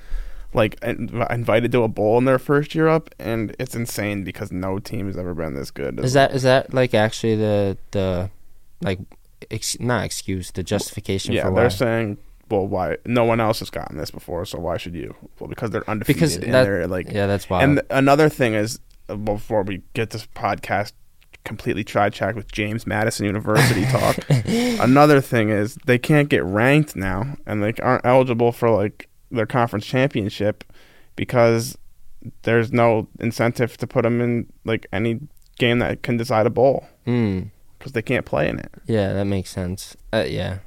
like 0.52 0.82
in- 0.82 1.24
invited 1.30 1.72
to 1.72 1.82
a 1.82 1.88
bowl 1.88 2.18
in 2.18 2.24
their 2.24 2.38
first 2.38 2.74
year 2.74 2.88
up, 2.88 3.10
and 3.18 3.54
it's 3.58 3.74
insane 3.74 4.24
because 4.24 4.50
no 4.50 4.78
team 4.78 5.06
has 5.06 5.16
ever 5.16 5.34
been 5.34 5.54
this 5.54 5.70
good. 5.70 6.00
Is 6.00 6.12
that 6.14 6.32
is 6.32 6.42
that 6.42 6.74
like 6.74 6.94
actually 6.94 7.36
the 7.36 7.78
the 7.92 8.30
like 8.82 8.98
ex, 9.50 9.78
not 9.80 10.04
excuse 10.04 10.50
the 10.50 10.62
justification 10.62 11.32
yeah, 11.34 11.42
for 11.42 11.54
they're 11.54 11.64
why? 11.64 11.68
saying, 11.68 12.18
well, 12.50 12.66
why 12.66 12.96
no 13.06 13.24
one 13.24 13.40
else 13.40 13.60
has 13.60 13.70
gotten 13.70 13.96
this 13.96 14.10
before, 14.10 14.44
so 14.44 14.58
why 14.58 14.76
should 14.76 14.94
you? 14.94 15.14
Well, 15.38 15.48
because 15.48 15.70
they're 15.70 15.88
undefeated 15.88 16.16
Because 16.20 16.36
and 16.36 16.52
they're 16.52 16.86
like, 16.86 17.10
yeah, 17.10 17.26
that's 17.26 17.48
why. 17.48 17.62
and 17.62 17.76
th- 17.78 17.86
another 17.90 18.28
thing 18.28 18.54
is 18.54 18.80
uh, 19.08 19.14
before 19.16 19.62
we 19.62 19.82
get 19.94 20.10
this 20.10 20.26
podcast 20.34 20.92
completely 21.44 21.84
sidetracked 21.88 22.36
with 22.36 22.50
James 22.52 22.86
Madison 22.86 23.24
University 23.26 23.84
talk. 23.86 24.18
another 24.80 25.20
thing 25.20 25.48
is 25.48 25.76
they 25.86 25.98
can't 25.98 26.28
get 26.28 26.44
ranked 26.44 26.96
now, 26.96 27.36
and 27.46 27.62
they 27.62 27.72
aren't 27.82 28.04
eligible 28.04 28.52
for 28.52 28.70
like 28.70 29.08
their 29.30 29.46
conference 29.46 29.86
championship 29.86 30.64
because 31.16 31.76
there's 32.42 32.72
no 32.72 33.08
incentive 33.18 33.76
to 33.78 33.86
put 33.86 34.02
them 34.02 34.20
in 34.20 34.46
like 34.64 34.86
any 34.92 35.20
game 35.58 35.78
that 35.78 36.02
can 36.02 36.16
decide 36.16 36.46
a 36.46 36.50
bowl 36.50 36.86
mm, 37.06 37.48
because 37.78 37.92
they 37.92 38.02
can't 38.02 38.26
play 38.26 38.48
in 38.48 38.58
it. 38.58 38.70
yeah, 38.86 39.12
that 39.12 39.24
makes 39.24 39.50
sense. 39.50 39.96
Uh, 40.12 40.24
yeah, 40.28 40.58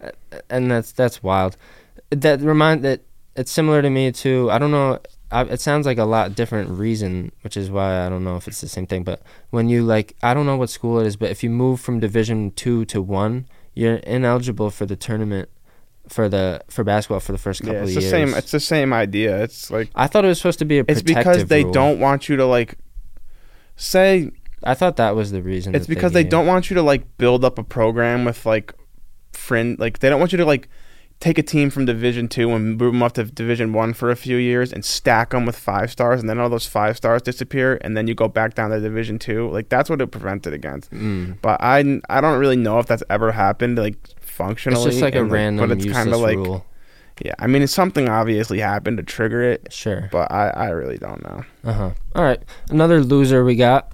Uh, 0.00 0.10
and 0.50 0.70
that's 0.70 0.92
that's 0.92 1.22
wild. 1.22 1.56
That 2.10 2.40
remind 2.40 2.82
that 2.84 3.00
it's 3.36 3.50
similar 3.52 3.82
to 3.82 3.90
me 3.90 4.12
too. 4.12 4.50
I 4.50 4.58
don't 4.58 4.70
know. 4.70 4.98
I, 5.30 5.42
it 5.42 5.60
sounds 5.60 5.84
like 5.86 5.98
a 5.98 6.04
lot 6.04 6.34
different 6.36 6.70
reason, 6.70 7.32
which 7.42 7.56
is 7.56 7.68
why 7.70 8.06
I 8.06 8.08
don't 8.08 8.22
know 8.22 8.36
if 8.36 8.46
it's 8.46 8.60
the 8.60 8.68
same 8.68 8.86
thing. 8.86 9.02
But 9.02 9.20
when 9.50 9.68
you 9.68 9.82
like, 9.82 10.14
I 10.22 10.32
don't 10.34 10.46
know 10.46 10.56
what 10.56 10.70
school 10.70 11.00
it 11.00 11.06
is, 11.06 11.16
but 11.16 11.30
if 11.30 11.42
you 11.42 11.50
move 11.50 11.80
from 11.80 11.98
Division 11.98 12.52
two 12.52 12.84
to 12.86 13.02
one, 13.02 13.46
you're 13.74 13.96
ineligible 13.96 14.70
for 14.70 14.86
the 14.86 14.94
tournament 14.96 15.48
for 16.08 16.28
the 16.28 16.60
for 16.68 16.84
basketball 16.84 17.20
for 17.20 17.32
the 17.32 17.38
first 17.38 17.60
couple 17.62 17.74
Yeah, 17.76 17.82
it's 17.82 17.90
of 17.90 17.94
the 17.96 18.00
years. 18.02 18.10
same. 18.10 18.34
It's 18.34 18.50
the 18.50 18.60
same 18.60 18.92
idea. 18.92 19.42
It's 19.42 19.70
like 19.70 19.90
I 19.94 20.06
thought 20.06 20.24
it 20.24 20.28
was 20.28 20.38
supposed 20.38 20.58
to 20.60 20.64
be 20.64 20.78
a 20.80 20.84
it's 20.86 21.02
because 21.02 21.46
they 21.46 21.64
rule. 21.64 21.72
don't 21.72 21.98
want 22.00 22.28
you 22.28 22.36
to 22.36 22.46
like 22.46 22.76
say 23.76 24.30
I 24.62 24.74
thought 24.74 24.96
that 24.96 25.14
was 25.16 25.30
the 25.32 25.42
reason. 25.42 25.74
it's 25.74 25.86
because 25.86 26.12
they 26.12 26.22
gave. 26.22 26.30
don't 26.30 26.46
want 26.46 26.70
you 26.70 26.74
to 26.74 26.82
like 26.82 27.16
build 27.18 27.44
up 27.44 27.58
a 27.58 27.64
program 27.64 28.24
with 28.24 28.46
like 28.46 28.72
friend 29.32 29.78
like 29.78 29.98
they 29.98 30.08
don't 30.08 30.20
want 30.20 30.32
you 30.32 30.38
to 30.38 30.44
like 30.46 30.68
take 31.20 31.38
a 31.38 31.42
team 31.42 31.70
from 31.70 31.84
division 31.86 32.28
two 32.28 32.50
and 32.50 32.76
move 32.78 32.92
them 32.92 33.02
up 33.02 33.12
to 33.12 33.24
division 33.24 33.72
one 33.72 33.92
for 33.94 34.10
a 34.10 34.16
few 34.16 34.36
years 34.36 34.72
and 34.72 34.84
stack 34.84 35.30
them 35.30 35.46
with 35.46 35.56
five 35.56 35.90
stars 35.90 36.20
and 36.20 36.28
then 36.28 36.38
all 36.38 36.48
those 36.48 36.66
five 36.66 36.96
stars 36.96 37.22
disappear 37.22 37.78
and 37.82 37.96
then 37.96 38.06
you 38.06 38.14
go 38.14 38.28
back 38.28 38.54
down 38.54 38.70
to 38.70 38.80
division 38.80 39.18
two 39.18 39.48
like 39.50 39.68
that's 39.68 39.88
what 39.90 40.00
it 40.00 40.06
prevented 40.08 40.52
against 40.52 40.90
Mm. 40.90 41.36
but 41.40 41.60
i 41.60 41.78
i 42.10 42.20
don't 42.20 42.38
really 42.38 42.56
know 42.56 42.78
if 42.78 42.86
that's 42.86 43.02
ever 43.10 43.32
happened 43.32 43.78
like 43.78 43.96
functionally 44.34 44.82
It's 44.84 44.94
just 44.96 45.02
like 45.02 45.14
a 45.14 45.20
and, 45.20 45.30
random 45.30 45.68
but 45.68 45.78
it's 45.78 45.90
kind 45.92 46.12
of 46.12 46.20
like 46.20 46.36
rule. 46.36 46.66
yeah 47.24 47.34
i 47.38 47.46
mean 47.46 47.62
it's 47.62 47.72
something 47.72 48.08
obviously 48.08 48.58
happened 48.60 48.96
to 48.98 49.02
trigger 49.02 49.42
it 49.42 49.72
Sure. 49.72 50.08
but 50.12 50.30
i 50.32 50.48
i 50.50 50.68
really 50.70 50.98
don't 50.98 51.22
know 51.22 51.44
Uh 51.64 51.72
huh. 51.72 51.90
All 52.14 52.24
right. 52.24 52.42
Another 52.70 53.00
loser 53.02 53.44
we 53.44 53.56
got. 53.56 53.92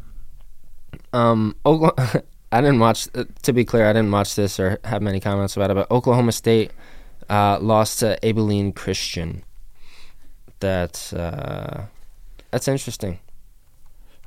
Um, 1.12 1.54
Oklahoma. 1.64 2.22
I 2.52 2.60
didn't 2.60 2.80
watch. 2.80 3.06
Uh, 3.14 3.24
to 3.42 3.52
be 3.52 3.64
clear, 3.64 3.86
I 3.88 3.92
didn't 3.92 4.10
watch 4.10 4.34
this 4.34 4.58
or 4.58 4.78
have 4.84 5.02
many 5.02 5.20
comments 5.20 5.56
about 5.56 5.70
it. 5.70 5.74
But 5.74 5.88
Oklahoma 5.90 6.32
State 6.32 6.72
uh, 7.28 7.58
lost 7.60 8.00
to 8.00 8.18
Abilene 8.26 8.72
Christian. 8.72 9.44
That's 10.58 11.12
uh, 11.12 11.86
that's 12.50 12.66
interesting. 12.66 13.20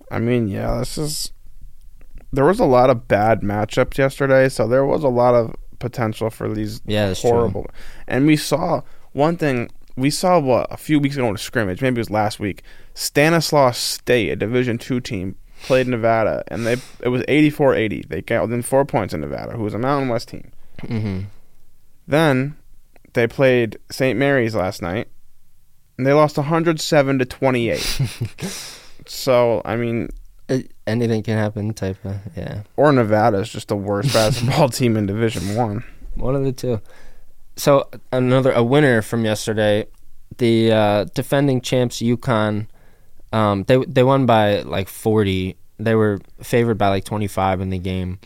I 0.10 0.20
mean, 0.20 0.48
yeah, 0.48 0.78
this 0.80 0.98
is. 0.98 1.32
There 2.32 2.46
was 2.46 2.60
a 2.62 2.66
lot 2.66 2.90
of 2.90 3.08
bad 3.10 3.42
matchups 3.42 3.98
yesterday, 3.98 4.48
so 4.50 4.68
there 4.68 4.86
was 4.86 5.04
a 5.04 5.10
lot 5.10 5.36
of 5.36 5.54
potential 5.84 6.30
for 6.30 6.52
these 6.54 6.82
Yeah, 6.86 7.14
horrible. 7.14 7.68
And 8.08 8.26
we 8.26 8.36
saw 8.36 8.82
one 9.12 9.38
thing. 9.38 9.70
We 9.96 10.10
saw 10.10 10.40
what 10.40 10.66
a 10.72 10.78
few 10.78 11.00
weeks 11.00 11.16
ago 11.16 11.28
in 11.30 11.36
a 11.36 11.38
scrimmage, 11.38 11.82
maybe 11.82 11.98
it 11.98 12.00
was 12.00 12.10
last 12.10 12.40
week. 12.40 12.64
Stanislaus 12.96 13.78
State, 13.78 14.32
a 14.32 14.36
Division 14.36 14.78
two 14.80 15.00
team, 15.00 15.36
played 15.64 15.88
Nevada, 15.88 16.44
and 16.48 16.66
they 16.66 16.78
it 17.02 17.10
was 17.10 17.22
84-80. 17.24 18.08
They 18.08 18.22
got 18.22 18.42
within 18.44 18.62
four 18.64 18.86
points 18.86 19.14
in 19.14 19.22
Nevada, 19.22 19.52
who 19.52 19.64
was 19.64 19.74
a 19.76 19.80
Mountain 19.80 20.10
West 20.10 20.30
team. 20.30 20.52
true. 20.80 21.00
hmm 21.00 21.20
Then 22.08 22.56
they 23.14 23.28
played 23.28 23.78
St. 23.92 24.18
Mary's 24.18 24.56
last 24.56 24.82
night, 24.82 25.08
and 25.98 26.08
they 26.08 26.14
lost 26.14 26.38
107 26.38 27.20
to 27.20 27.26
28. 27.26 27.78
so 29.06 29.62
I 29.64 29.76
mean, 29.76 30.10
anything 30.88 31.24
can 31.24 31.38
happen. 31.38 31.74
Type 31.74 32.04
of 32.06 32.18
yeah. 32.36 32.64
or 32.76 32.92
Nevada 32.92 33.40
is 33.40 33.50
just 33.50 33.68
the 33.68 33.76
worst 33.76 34.14
basketball 34.14 34.70
team 34.70 34.98
in 34.98 35.06
Division 35.06 35.56
One. 35.56 35.84
One 36.16 36.36
of 36.36 36.44
the 36.44 36.52
two. 36.52 36.82
So 37.56 37.90
another 38.12 38.52
a 38.52 38.64
winner 38.64 39.02
from 39.02 39.26
yesterday, 39.26 39.88
the 40.38 40.72
uh, 40.72 41.04
defending 41.16 41.62
champs 41.62 41.98
UConn. 41.98 42.68
Um, 43.32 43.64
they 43.64 43.78
they 43.86 44.04
won 44.04 44.26
by 44.26 44.62
like 44.62 44.90
forty. 44.90 45.58
They 45.80 45.96
were 45.96 46.20
favored 46.42 46.78
by 46.78 46.90
like 46.90 47.04
twenty 47.04 47.28
five 47.28 47.62
in 47.62 47.70
the 47.70 47.80
game. 47.80 48.20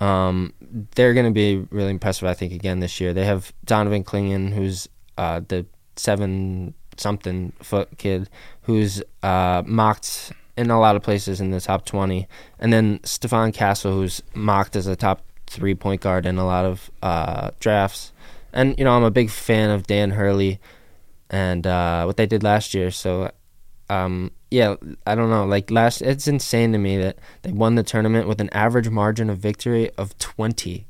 Um, 0.00 0.54
they're 0.94 1.12
going 1.14 1.26
to 1.26 1.32
be 1.32 1.66
really 1.70 1.90
impressive, 1.90 2.28
I 2.28 2.34
think, 2.34 2.52
again 2.52 2.78
this 2.78 3.00
year. 3.00 3.12
They 3.12 3.24
have 3.24 3.52
Donovan 3.64 4.04
Clingan, 4.04 4.52
who's 4.52 4.88
uh, 5.16 5.40
the 5.48 5.66
seven 5.96 6.74
something 7.00 7.52
foot 7.62 7.96
kid 7.98 8.28
who's 8.62 9.02
uh, 9.22 9.62
mocked 9.66 10.32
in 10.58 10.70
a 10.70 10.80
lot 10.80 10.96
of 10.96 11.02
places 11.02 11.40
in 11.40 11.50
the 11.52 11.60
top 11.60 11.84
20. 11.86 12.26
And 12.58 12.72
then 12.72 12.98
Stephon 13.00 13.54
Castle, 13.54 13.92
who's 13.92 14.22
mocked 14.34 14.74
as 14.76 14.86
a 14.86 14.96
top 14.96 15.22
three 15.46 15.74
point 15.74 16.00
guard 16.00 16.26
in 16.26 16.36
a 16.36 16.44
lot 16.44 16.64
of 16.64 16.90
uh, 17.02 17.50
drafts. 17.60 18.12
And, 18.52 18.76
you 18.78 18.84
know, 18.84 18.92
I'm 18.96 19.04
a 19.04 19.10
big 19.10 19.30
fan 19.30 19.70
of 19.70 19.86
Dan 19.86 20.10
Hurley 20.10 20.58
and 21.30 21.66
uh, 21.66 22.04
what 22.04 22.16
they 22.16 22.26
did 22.26 22.42
last 22.42 22.74
year. 22.74 22.90
So, 22.90 23.30
um, 23.88 24.32
yeah, 24.50 24.74
I 25.06 25.14
don't 25.14 25.30
know. 25.30 25.44
Like 25.46 25.70
last, 25.70 26.02
it's 26.02 26.26
insane 26.26 26.72
to 26.72 26.78
me 26.78 26.98
that 26.98 27.18
they 27.42 27.52
won 27.52 27.76
the 27.76 27.82
tournament 27.82 28.26
with 28.26 28.40
an 28.40 28.48
average 28.52 28.88
margin 28.88 29.30
of 29.30 29.38
victory 29.38 29.90
of 29.96 30.18
20. 30.18 30.86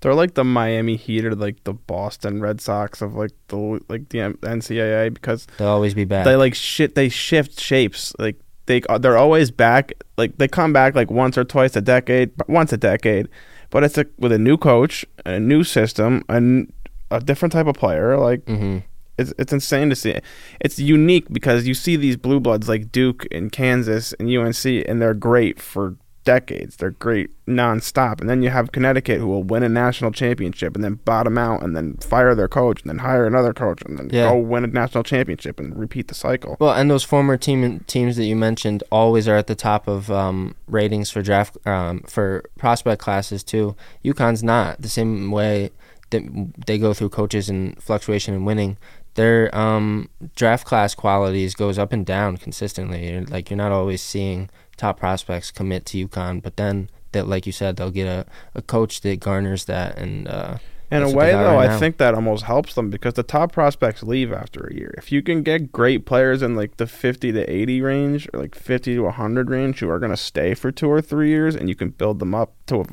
They're 0.00 0.14
like 0.14 0.34
the 0.34 0.44
Miami 0.44 0.96
Heat 0.96 1.24
or 1.24 1.34
like 1.34 1.64
the 1.64 1.72
Boston 1.72 2.42
Red 2.42 2.60
Sox 2.60 3.00
of 3.00 3.14
like 3.14 3.30
the 3.48 3.80
like 3.88 4.10
the 4.10 4.18
NCAA 4.18 5.14
because 5.14 5.46
They'll 5.56 5.68
always 5.68 5.94
be 5.94 6.04
bad. 6.04 6.26
they 6.26 6.36
like 6.36 6.54
shit. 6.54 6.94
They 6.94 7.08
shift 7.08 7.58
shapes. 7.58 8.12
Like 8.18 8.36
they 8.66 8.82
they're 9.00 9.18
always 9.18 9.50
back. 9.50 9.92
Like 10.16 10.38
they 10.38 10.48
come 10.48 10.72
back 10.72 10.94
like 10.94 11.10
once 11.10 11.38
or 11.38 11.44
twice 11.44 11.76
a 11.76 11.80
decade, 11.80 12.30
once 12.48 12.72
a 12.72 12.76
decade. 12.76 13.28
But 13.70 13.82
it's 13.82 13.98
a, 13.98 14.06
with 14.18 14.30
a 14.32 14.38
new 14.38 14.56
coach, 14.56 15.04
a 15.24 15.40
new 15.40 15.64
system, 15.64 16.24
and 16.28 16.72
a 17.10 17.20
different 17.20 17.52
type 17.52 17.66
of 17.66 17.74
player. 17.74 18.16
Like 18.16 18.44
hmm 18.46 18.78
it's 19.18 19.32
it's 19.38 19.52
insane 19.52 19.88
to 19.90 19.96
see. 19.96 20.18
It's 20.60 20.78
unique 20.78 21.26
because 21.32 21.66
you 21.66 21.74
see 21.74 21.96
these 21.96 22.16
blue 22.16 22.40
bloods 22.40 22.68
like 22.68 22.92
Duke 22.92 23.26
and 23.30 23.50
Kansas 23.50 24.12
and 24.14 24.28
UNC, 24.28 24.64
and 24.64 25.00
they're 25.00 25.14
great 25.14 25.60
for 25.60 25.96
decades. 26.26 26.76
They're 26.76 26.90
great 26.90 27.30
nonstop, 27.46 28.20
and 28.20 28.28
then 28.28 28.42
you 28.42 28.50
have 28.50 28.72
Connecticut 28.72 29.18
who 29.18 29.26
will 29.28 29.42
win 29.42 29.62
a 29.62 29.68
national 29.70 30.10
championship 30.10 30.74
and 30.74 30.84
then 30.84 30.94
bottom 31.06 31.38
out 31.38 31.62
and 31.62 31.74
then 31.74 31.94
fire 31.96 32.34
their 32.34 32.48
coach 32.48 32.82
and 32.82 32.90
then 32.90 32.98
hire 32.98 33.26
another 33.26 33.54
coach 33.54 33.80
and 33.86 33.98
then 33.98 34.10
Yeah. 34.12 34.28
go 34.30 34.36
win 34.36 34.64
a 34.64 34.66
national 34.66 35.04
championship 35.04 35.58
and 35.58 35.74
repeat 35.78 36.08
the 36.08 36.14
cycle. 36.14 36.58
Well, 36.60 36.74
and 36.74 36.90
those 36.90 37.04
former 37.04 37.38
team 37.38 37.80
teams 37.86 38.16
that 38.16 38.24
you 38.26 38.36
mentioned 38.36 38.84
always 38.92 39.26
are 39.26 39.36
at 39.36 39.46
the 39.46 39.54
top 39.54 39.88
of 39.88 40.10
um, 40.10 40.54
ratings 40.66 41.10
for 41.10 41.22
draft 41.22 41.56
um, 41.66 42.00
for 42.06 42.44
prospect 42.58 43.00
classes 43.00 43.42
too. 43.42 43.74
UConn's 44.04 44.42
not 44.42 44.82
the 44.82 44.88
same 44.90 45.30
way 45.30 45.70
that 46.10 46.22
they 46.66 46.76
go 46.78 46.92
through 46.92 47.08
coaches 47.08 47.48
and 47.48 47.80
fluctuation 47.82 48.34
and 48.34 48.44
winning. 48.44 48.76
Their 49.14 49.52
um, 49.56 50.10
draft 50.34 50.66
class 50.66 50.94
qualities 50.94 51.54
goes 51.54 51.78
up 51.78 51.90
and 51.92 52.04
down 52.04 52.36
consistently. 52.36 53.10
You're, 53.10 53.22
like 53.24 53.48
you're 53.48 53.56
not 53.56 53.72
always 53.72 54.02
seeing 54.02 54.50
top 54.76 54.98
prospects 54.98 55.50
commit 55.50 55.86
to 55.86 56.06
UConn, 56.08 56.42
but 56.42 56.56
then 56.56 56.90
that, 57.12 57.26
like 57.26 57.46
you 57.46 57.52
said, 57.52 57.76
they'll 57.76 57.90
get 57.90 58.06
a, 58.06 58.26
a 58.54 58.62
coach 58.62 59.00
that 59.02 59.20
garners 59.20 59.64
that 59.66 59.98
and. 59.98 60.28
Uh, 60.28 60.58
In 60.88 61.02
a 61.02 61.10
way, 61.10 61.32
though, 61.32 61.56
right 61.56 61.70
I 61.70 61.78
think 61.80 61.96
that 61.96 62.14
almost 62.14 62.44
helps 62.44 62.74
them 62.74 62.90
because 62.90 63.14
the 63.14 63.24
top 63.24 63.50
prospects 63.52 64.04
leave 64.04 64.32
after 64.32 64.68
a 64.68 64.74
year. 64.74 64.94
If 64.96 65.10
you 65.10 65.20
can 65.20 65.42
get 65.42 65.72
great 65.72 66.06
players 66.06 66.42
in 66.42 66.54
like 66.54 66.76
the 66.76 66.86
50 66.86 67.32
to 67.32 67.50
80 67.50 67.80
range 67.80 68.28
or 68.32 68.38
like 68.40 68.54
50 68.54 68.94
to 68.94 69.00
100 69.00 69.50
range 69.50 69.80
who 69.80 69.90
are 69.90 69.98
going 69.98 70.12
to 70.12 70.16
stay 70.16 70.54
for 70.54 70.70
two 70.70 70.88
or 70.88 71.00
three 71.00 71.30
years 71.30 71.56
and 71.56 71.68
you 71.68 71.74
can 71.74 71.90
build 71.90 72.20
them 72.20 72.34
up 72.36 72.54
to 72.66 72.84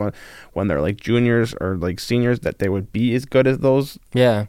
when 0.54 0.68
they're 0.68 0.82
like 0.82 0.98
juniors 0.98 1.54
or 1.62 1.76
like 1.78 2.00
seniors 2.00 2.40
that 2.40 2.58
they 2.58 2.70
would 2.70 2.92
be 2.92 3.14
as 3.14 3.26
good 3.26 3.46
as 3.46 3.60
those 3.60 4.00
yeah, 4.14 4.46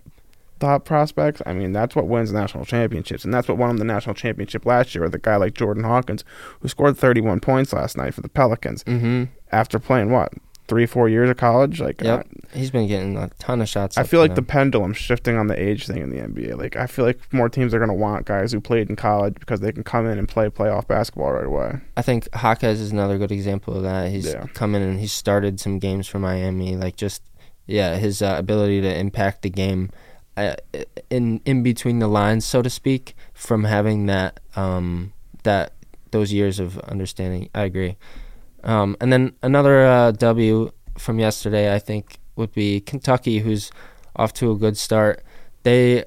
top 0.64 0.84
prospects. 0.84 1.42
I 1.46 1.52
mean, 1.52 1.72
that's 1.72 1.94
what 1.94 2.06
wins 2.06 2.32
national 2.32 2.64
championships. 2.64 3.24
And 3.24 3.32
that's 3.34 3.48
what 3.48 3.58
won 3.58 3.68
them 3.68 3.78
the 3.78 3.84
national 3.84 4.14
championship 4.14 4.64
last 4.66 4.94
year 4.94 5.04
with 5.04 5.14
a 5.14 5.18
guy 5.18 5.36
like 5.36 5.54
Jordan 5.54 5.84
Hawkins 5.84 6.24
who 6.60 6.68
scored 6.68 6.96
31 6.96 7.40
points 7.40 7.72
last 7.72 7.96
night 7.96 8.14
for 8.14 8.20
the 8.22 8.28
Pelicans 8.28 8.82
hmm 8.84 9.24
after 9.52 9.78
playing 9.78 10.10
what? 10.10 10.32
Three, 10.66 10.86
four 10.86 11.10
years 11.10 11.28
of 11.28 11.36
college? 11.36 11.78
Like, 11.78 12.02
uh, 12.02 12.22
he's 12.54 12.70
been 12.70 12.88
getting 12.88 13.18
a 13.18 13.28
ton 13.38 13.60
of 13.60 13.68
shots. 13.68 13.98
I 13.98 14.02
feel 14.02 14.20
like 14.20 14.34
the 14.34 14.42
pendulum 14.42 14.94
shifting 14.94 15.36
on 15.36 15.46
the 15.46 15.62
age 15.62 15.86
thing 15.86 15.98
in 15.98 16.08
the 16.08 16.16
NBA. 16.16 16.56
Like 16.56 16.74
I 16.74 16.86
feel 16.86 17.04
like 17.04 17.20
more 17.34 17.50
teams 17.50 17.74
are 17.74 17.78
going 17.78 17.90
to 17.90 17.94
want 17.94 18.24
guys 18.24 18.50
who 18.50 18.60
played 18.62 18.88
in 18.88 18.96
college 18.96 19.34
because 19.34 19.60
they 19.60 19.72
can 19.72 19.84
come 19.84 20.06
in 20.06 20.18
and 20.18 20.26
play 20.26 20.48
playoff 20.48 20.86
basketball 20.88 21.32
right 21.32 21.44
away. 21.44 21.80
I 21.98 22.02
think 22.02 22.32
Hawkins 22.34 22.80
is 22.80 22.92
another 22.92 23.18
good 23.18 23.30
example 23.30 23.76
of 23.76 23.82
that. 23.82 24.10
He's 24.10 24.32
Yeah. 24.32 24.46
come 24.54 24.74
in 24.74 24.80
and 24.80 24.98
he's 24.98 25.12
started 25.12 25.60
some 25.60 25.78
games 25.78 26.08
for 26.08 26.18
Miami. 26.18 26.76
Like 26.76 26.96
just 26.96 27.22
yeah, 27.66 27.96
his 27.96 28.22
uh, 28.22 28.34
ability 28.38 28.80
to 28.80 28.98
impact 28.98 29.42
the 29.42 29.50
game 29.50 29.90
uh, 30.36 30.54
in 31.10 31.40
in 31.44 31.62
between 31.62 31.98
the 31.98 32.08
lines, 32.08 32.44
so 32.44 32.62
to 32.62 32.70
speak, 32.70 33.14
from 33.32 33.64
having 33.64 34.06
that 34.06 34.40
um, 34.56 35.12
that 35.42 35.72
those 36.10 36.32
years 36.32 36.58
of 36.58 36.78
understanding. 36.80 37.50
I 37.54 37.64
agree. 37.64 37.96
Um, 38.62 38.96
and 39.00 39.12
then 39.12 39.34
another 39.42 39.84
uh, 39.84 40.10
W 40.12 40.70
from 40.96 41.18
yesterday, 41.18 41.74
I 41.74 41.78
think, 41.78 42.18
would 42.36 42.52
be 42.52 42.80
Kentucky, 42.80 43.40
who's 43.40 43.70
off 44.16 44.32
to 44.34 44.50
a 44.50 44.56
good 44.56 44.76
start. 44.76 45.22
They, 45.64 46.04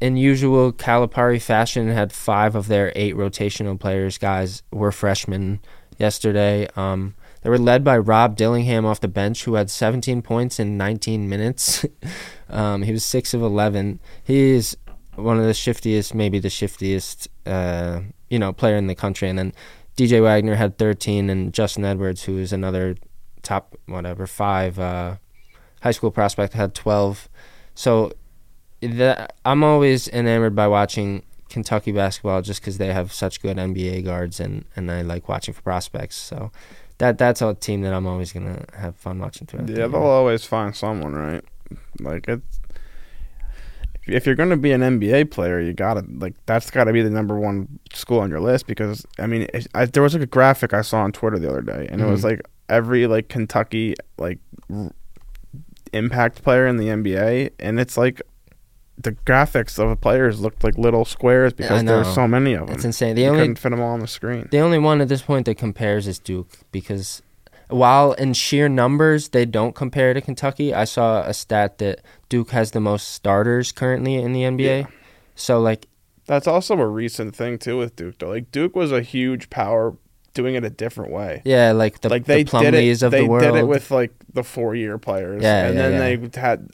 in 0.00 0.16
usual 0.16 0.72
Calipari 0.72 1.40
fashion, 1.40 1.88
had 1.88 2.12
five 2.12 2.54
of 2.54 2.68
their 2.68 2.92
eight 2.96 3.14
rotational 3.14 3.78
players, 3.78 4.18
guys, 4.18 4.62
were 4.72 4.92
freshmen 4.92 5.60
yesterday. 5.98 6.68
Um, 6.74 7.14
they 7.42 7.50
were 7.50 7.58
led 7.58 7.84
by 7.84 7.98
Rob 7.98 8.36
Dillingham 8.36 8.84
off 8.84 9.00
the 9.00 9.08
bench, 9.08 9.44
who 9.44 9.54
had 9.54 9.70
17 9.70 10.22
points 10.22 10.58
in 10.58 10.76
19 10.76 11.28
minutes. 11.28 11.84
um, 12.50 12.82
he 12.82 12.92
was 12.92 13.04
6 13.04 13.34
of 13.34 13.42
11. 13.42 14.00
He 14.24 14.50
is 14.50 14.76
one 15.14 15.38
of 15.38 15.44
the 15.44 15.54
shiftiest, 15.54 16.14
maybe 16.14 16.38
the 16.38 16.50
shiftiest, 16.50 17.28
uh, 17.46 18.00
you 18.28 18.38
know, 18.38 18.52
player 18.52 18.76
in 18.76 18.86
the 18.86 18.94
country. 18.94 19.28
And 19.28 19.38
then 19.38 19.52
DJ 19.96 20.22
Wagner 20.22 20.54
had 20.54 20.78
13, 20.78 21.30
and 21.30 21.52
Justin 21.52 21.84
Edwards, 21.84 22.24
who 22.24 22.38
is 22.38 22.52
another 22.52 22.96
top, 23.42 23.76
whatever, 23.86 24.26
five 24.26 24.78
uh, 24.78 25.16
high 25.82 25.90
school 25.90 26.10
prospect, 26.10 26.54
had 26.54 26.74
12. 26.74 27.28
So 27.74 28.12
that, 28.80 29.34
I'm 29.44 29.62
always 29.62 30.08
enamored 30.08 30.54
by 30.54 30.68
watching 30.68 31.22
Kentucky 31.48 31.92
basketball 31.92 32.42
just 32.42 32.60
because 32.60 32.78
they 32.78 32.92
have 32.92 33.12
such 33.12 33.42
good 33.42 33.56
NBA 33.56 34.04
guards, 34.04 34.40
and, 34.40 34.64
and 34.76 34.90
I 34.90 35.02
like 35.02 35.28
watching 35.28 35.52
for 35.52 35.62
prospects. 35.62 36.16
So 36.16 36.50
that 37.00 37.18
that's 37.18 37.42
a 37.42 37.54
team 37.54 37.80
that 37.82 37.92
I'm 37.92 38.06
always 38.06 38.32
gonna 38.32 38.64
have 38.74 38.94
fun 38.96 39.18
watching 39.18 39.46
throughout. 39.46 39.68
Yeah, 39.68 39.76
year. 39.76 39.88
they'll 39.88 40.02
always 40.02 40.44
find 40.44 40.76
someone, 40.76 41.14
right? 41.14 41.42
Like 42.00 42.26
it's 42.28 42.60
if 44.06 44.26
you're 44.26 44.34
going 44.34 44.50
to 44.50 44.56
be 44.56 44.72
an 44.72 44.80
NBA 44.80 45.30
player, 45.30 45.60
you 45.60 45.72
gotta 45.72 46.04
like 46.18 46.34
that's 46.46 46.70
got 46.70 46.84
to 46.84 46.92
be 46.92 47.02
the 47.02 47.10
number 47.10 47.38
one 47.38 47.78
school 47.92 48.20
on 48.20 48.30
your 48.30 48.40
list 48.40 48.66
because 48.66 49.06
I 49.18 49.26
mean, 49.26 49.42
it, 49.54 49.66
I, 49.74 49.84
there 49.86 50.02
was 50.02 50.14
like 50.14 50.22
a 50.22 50.26
graphic 50.26 50.72
I 50.74 50.82
saw 50.82 51.02
on 51.02 51.12
Twitter 51.12 51.38
the 51.38 51.48
other 51.48 51.60
day, 51.62 51.86
and 51.90 52.00
it 52.00 52.06
was 52.06 52.20
Mhm. 52.22 52.24
like 52.24 52.40
every 52.68 53.06
like 53.06 53.28
Kentucky 53.28 53.94
like 54.18 54.38
r- 54.72 54.90
impact 55.92 56.42
player 56.42 56.66
in 56.66 56.76
the 56.76 56.86
NBA, 56.88 57.50
and 57.60 57.78
it's 57.78 57.96
like 57.96 58.22
the 58.98 59.12
graphics 59.12 59.78
of 59.78 59.88
the 59.90 59.96
players 59.96 60.40
looked 60.40 60.62
like 60.64 60.76
little 60.76 61.04
squares 61.04 61.52
because 61.52 61.82
know. 61.82 61.96
there's 62.02 62.14
so 62.14 62.26
many 62.28 62.52
of 62.54 62.66
them. 62.66 62.74
It's 62.76 62.84
insane. 62.84 63.14
The 63.16 63.22
you 63.22 63.28
only 63.28 63.40
couldn't 63.40 63.58
fit 63.58 63.70
them 63.70 63.80
all 63.80 63.92
on 63.92 64.00
the 64.00 64.06
screen. 64.06 64.48
The 64.50 64.58
only 64.58 64.78
one 64.78 65.00
at 65.00 65.08
this 65.08 65.22
point 65.22 65.46
that 65.46 65.56
compares 65.56 66.06
is 66.06 66.18
Duke 66.18 66.48
because 66.72 67.22
while 67.70 68.12
in 68.12 68.32
sheer 68.32 68.68
numbers 68.68 69.30
they 69.30 69.44
don't 69.44 69.74
compare 69.74 70.14
to 70.14 70.20
Kentucky, 70.20 70.74
I 70.74 70.84
saw 70.84 71.22
a 71.22 71.34
stat 71.34 71.78
that 71.78 72.00
Duke 72.28 72.50
has 72.50 72.72
the 72.72 72.80
most 72.80 73.08
starters 73.08 73.72
currently 73.72 74.16
in 74.16 74.32
the 74.32 74.42
NBA. 74.42 74.82
Yeah. 74.82 74.86
So 75.34 75.60
like 75.60 75.86
That's 76.26 76.46
also 76.46 76.78
a 76.78 76.86
recent 76.86 77.34
thing 77.34 77.58
too 77.58 77.78
with 77.78 77.96
Duke 77.96 78.18
though. 78.18 78.28
Like 78.28 78.50
Duke 78.50 78.76
was 78.76 78.92
a 78.92 79.02
huge 79.02 79.50
power 79.50 79.96
doing 80.34 80.54
it 80.54 80.64
a 80.64 80.70
different 80.70 81.12
way. 81.12 81.42
yeah, 81.44 81.72
like 81.72 82.00
the 82.00 82.08
like 82.08 82.24
they 82.24 82.44
the 82.44 82.58
did 82.58 82.74
it. 82.74 83.02
Of 83.02 83.10
they 83.10 83.22
the 83.22 83.26
world. 83.28 83.42
did 83.42 83.54
it 83.54 83.66
with 83.66 83.90
like 83.90 84.12
the 84.32 84.44
four 84.44 84.74
year 84.74 84.98
players. 84.98 85.42
Yeah, 85.42 85.66
and 85.66 85.76
yeah, 85.76 85.88
then 85.88 86.20
yeah. 86.22 86.28
they 86.28 86.40
had, 86.40 86.70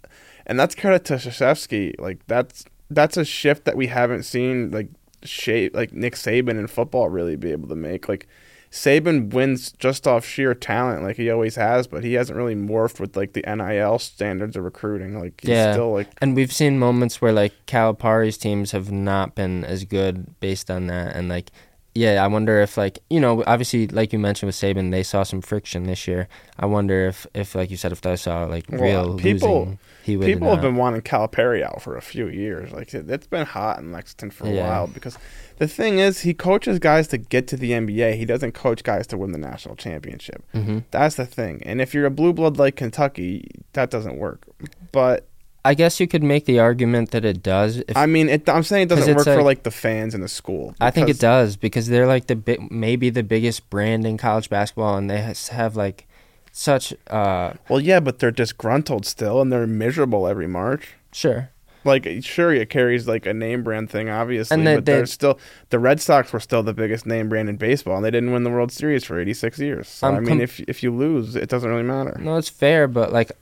and 0.46 0.58
that's 0.58 0.74
credit 0.74 1.04
to 1.06 1.14
Krzyzewski. 1.14 1.98
Like 1.98 2.26
that's 2.26 2.64
that's 2.90 3.16
a 3.16 3.24
shift 3.24 3.64
that 3.64 3.76
we 3.76 3.88
haven't 3.88 4.24
seen 4.24 4.70
like 4.70 4.88
shape 5.22 5.74
like 5.74 5.92
Nick 5.92 6.14
Saban 6.14 6.58
in 6.58 6.66
football 6.66 7.08
really 7.08 7.36
be 7.36 7.52
able 7.52 7.68
to 7.68 7.76
make. 7.76 8.08
Like 8.08 8.28
Saban 8.76 9.32
wins 9.32 9.72
just 9.72 10.06
off 10.06 10.26
sheer 10.26 10.52
talent, 10.54 11.02
like 11.02 11.16
he 11.16 11.30
always 11.30 11.56
has, 11.56 11.86
but 11.86 12.04
he 12.04 12.12
hasn't 12.12 12.36
really 12.36 12.54
morphed 12.54 13.00
with 13.00 13.16
like 13.16 13.32
the 13.32 13.40
NIL 13.46 13.98
standards 13.98 14.54
of 14.54 14.64
recruiting. 14.64 15.18
Like 15.18 15.40
he's 15.40 15.48
Yeah. 15.50 15.72
still 15.72 15.92
like 15.92 16.08
and 16.20 16.36
we've 16.36 16.52
seen 16.52 16.78
moments 16.78 17.22
where 17.22 17.32
like 17.32 17.54
Calipari's 17.64 18.36
teams 18.36 18.72
have 18.72 18.92
not 18.92 19.34
been 19.34 19.64
as 19.64 19.84
good 19.86 20.38
based 20.40 20.70
on 20.70 20.88
that 20.88 21.16
and 21.16 21.26
like 21.26 21.50
yeah, 21.96 22.22
I 22.22 22.26
wonder 22.28 22.60
if 22.60 22.76
like 22.76 22.98
you 23.10 23.18
know, 23.20 23.42
obviously 23.46 23.88
like 23.88 24.12
you 24.12 24.18
mentioned 24.18 24.46
with 24.48 24.56
Saban, 24.56 24.90
they 24.90 25.02
saw 25.02 25.22
some 25.22 25.40
friction 25.40 25.84
this 25.84 26.06
year. 26.06 26.28
I 26.58 26.66
wonder 26.66 27.06
if 27.08 27.26
if 27.34 27.54
like 27.54 27.70
you 27.70 27.76
said 27.76 27.92
if 27.92 28.00
they 28.02 28.16
saw 28.16 28.44
like 28.44 28.66
Well, 28.70 28.80
real 28.80 29.18
people- 29.18 29.58
losing, 29.60 29.78
he 30.04 30.16
would 30.16 30.26
People 30.26 30.50
have 30.50 30.60
been 30.62 30.76
wanting 30.76 31.00
Calipari 31.02 31.62
out 31.64 31.82
for 31.82 31.96
a 31.96 32.02
few 32.02 32.28
years. 32.28 32.70
Like 32.72 32.94
it- 32.94 33.10
it's 33.10 33.26
been 33.26 33.46
hot 33.46 33.78
in 33.80 33.90
Lexington 33.92 34.30
for 34.30 34.46
a 34.46 34.50
Yeah. 34.52 34.68
while 34.68 34.86
because 34.86 35.18
the 35.58 35.66
thing 35.66 35.98
is, 35.98 36.20
he 36.20 36.34
coaches 36.34 36.78
guys 36.78 37.08
to 37.08 37.18
get 37.18 37.48
to 37.48 37.56
the 37.56 37.72
NBA. 37.72 38.14
He 38.16 38.24
doesn't 38.24 38.52
coach 38.52 38.84
guys 38.84 39.06
to 39.08 39.16
win 39.16 39.32
the 39.32 39.38
national 39.38 39.74
championship. 39.74 40.44
hmm 40.52 40.80
That's 40.90 41.16
the 41.16 41.26
thing. 41.26 41.62
And 41.64 41.80
if 41.80 41.94
you're 41.94 42.06
a 42.06 42.10
blue 42.10 42.32
blood 42.32 42.56
like 42.58 42.76
Kentucky, 42.76 43.48
that 43.72 43.90
doesn't 43.90 44.16
work. 44.18 44.44
But 44.92 45.26
I 45.66 45.74
guess 45.74 45.98
you 46.00 46.06
could 46.06 46.22
make 46.22 46.44
the 46.46 46.58
argument 46.60 47.10
that 47.10 47.24
it 47.24 47.42
does. 47.42 47.78
If, 47.88 47.96
I 47.96 48.06
mean, 48.06 48.28
it, 48.28 48.48
I'm 48.48 48.62
saying 48.62 48.84
it 48.84 48.88
doesn't 48.88 49.14
work 49.16 49.24
for 49.24 49.42
like- 49.42 49.62
the 49.64 49.70
fans 49.70 50.14
in 50.14 50.20
the 50.20 50.28
school. 50.28 50.74
I 50.80 50.90
think 50.90 51.08
it 51.08 51.18
does 51.18 51.56
because 51.56 51.88
they're 51.88 52.06
like 52.06 52.26
the 52.28 52.36
big, 52.36 52.70
maybe 52.70 53.10
the 53.10 53.22
biggest 53.22 53.68
brand 53.70 54.06
in 54.06 54.16
college 54.16 54.48
basketball, 54.48 54.96
and 54.96 55.10
they 55.10 55.20
has, 55.20 55.48
have 55.48 55.74
like 55.76 56.06
such. 56.52 56.94
uh 57.10 57.52
Well, 57.68 57.80
yeah, 57.80 58.00
but 58.00 58.18
they're 58.20 58.30
disgruntled 58.30 59.04
still, 59.06 59.40
and 59.40 59.50
they're 59.52 59.66
miserable 59.66 60.26
every 60.28 60.46
March. 60.46 60.94
Sure, 61.12 61.50
like 61.84 62.06
sure 62.22 62.52
it 62.52 62.68
carries 62.70 63.06
like 63.08 63.26
a 63.26 63.34
name 63.34 63.62
brand 63.62 63.90
thing, 63.90 64.08
obviously, 64.08 64.54
And 64.54 64.66
they- 64.66 64.74
but 64.76 64.84
they- 64.86 64.92
they're 64.92 65.06
still 65.06 65.38
the 65.70 65.78
Red 65.78 66.00
Sox 66.00 66.32
were 66.32 66.40
still 66.40 66.62
the 66.62 66.74
biggest 66.74 67.06
name 67.06 67.28
brand 67.28 67.48
in 67.48 67.56
baseball, 67.56 67.96
and 67.96 68.04
they 68.04 68.10
didn't 68.10 68.32
win 68.32 68.44
the 68.44 68.50
World 68.50 68.70
Series 68.72 69.04
for 69.04 69.18
86 69.20 69.58
years. 69.58 69.88
So 69.88 70.08
I 70.08 70.20
mean, 70.20 70.26
com- 70.28 70.40
if 70.40 70.60
if 70.60 70.82
you 70.82 70.90
lose, 70.92 71.34
it 71.36 71.48
doesn't 71.48 71.68
really 71.68 71.82
matter. 71.82 72.16
No, 72.20 72.36
it's 72.36 72.48
fair, 72.48 72.86
but 72.88 73.12
like 73.12 73.32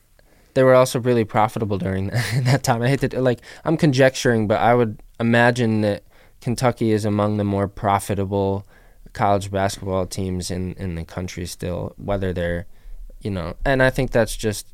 they 0.54 0.62
were 0.62 0.74
also 0.74 0.98
really 1.00 1.24
profitable 1.24 1.78
during 1.78 2.08
that 2.42 2.62
time. 2.62 2.82
I 2.82 2.88
hate 2.88 3.00
to 3.10 3.20
like 3.20 3.40
I'm 3.64 3.76
conjecturing, 3.76 4.46
but 4.48 4.60
I 4.60 4.74
would 4.74 5.00
imagine 5.20 5.80
that 5.82 6.04
Kentucky 6.40 6.90
is 6.92 7.04
among 7.04 7.36
the 7.36 7.44
more 7.44 7.68
profitable 7.68 8.66
college 9.12 9.50
basketball 9.50 10.06
teams 10.06 10.50
in 10.50 10.74
in 10.74 10.94
the 10.94 11.04
country 11.04 11.46
still, 11.46 11.92
whether 11.96 12.32
they're 12.32 12.66
you 13.20 13.30
know, 13.30 13.54
and 13.64 13.82
I 13.82 13.90
think 13.90 14.10
that's 14.10 14.36
just 14.36 14.66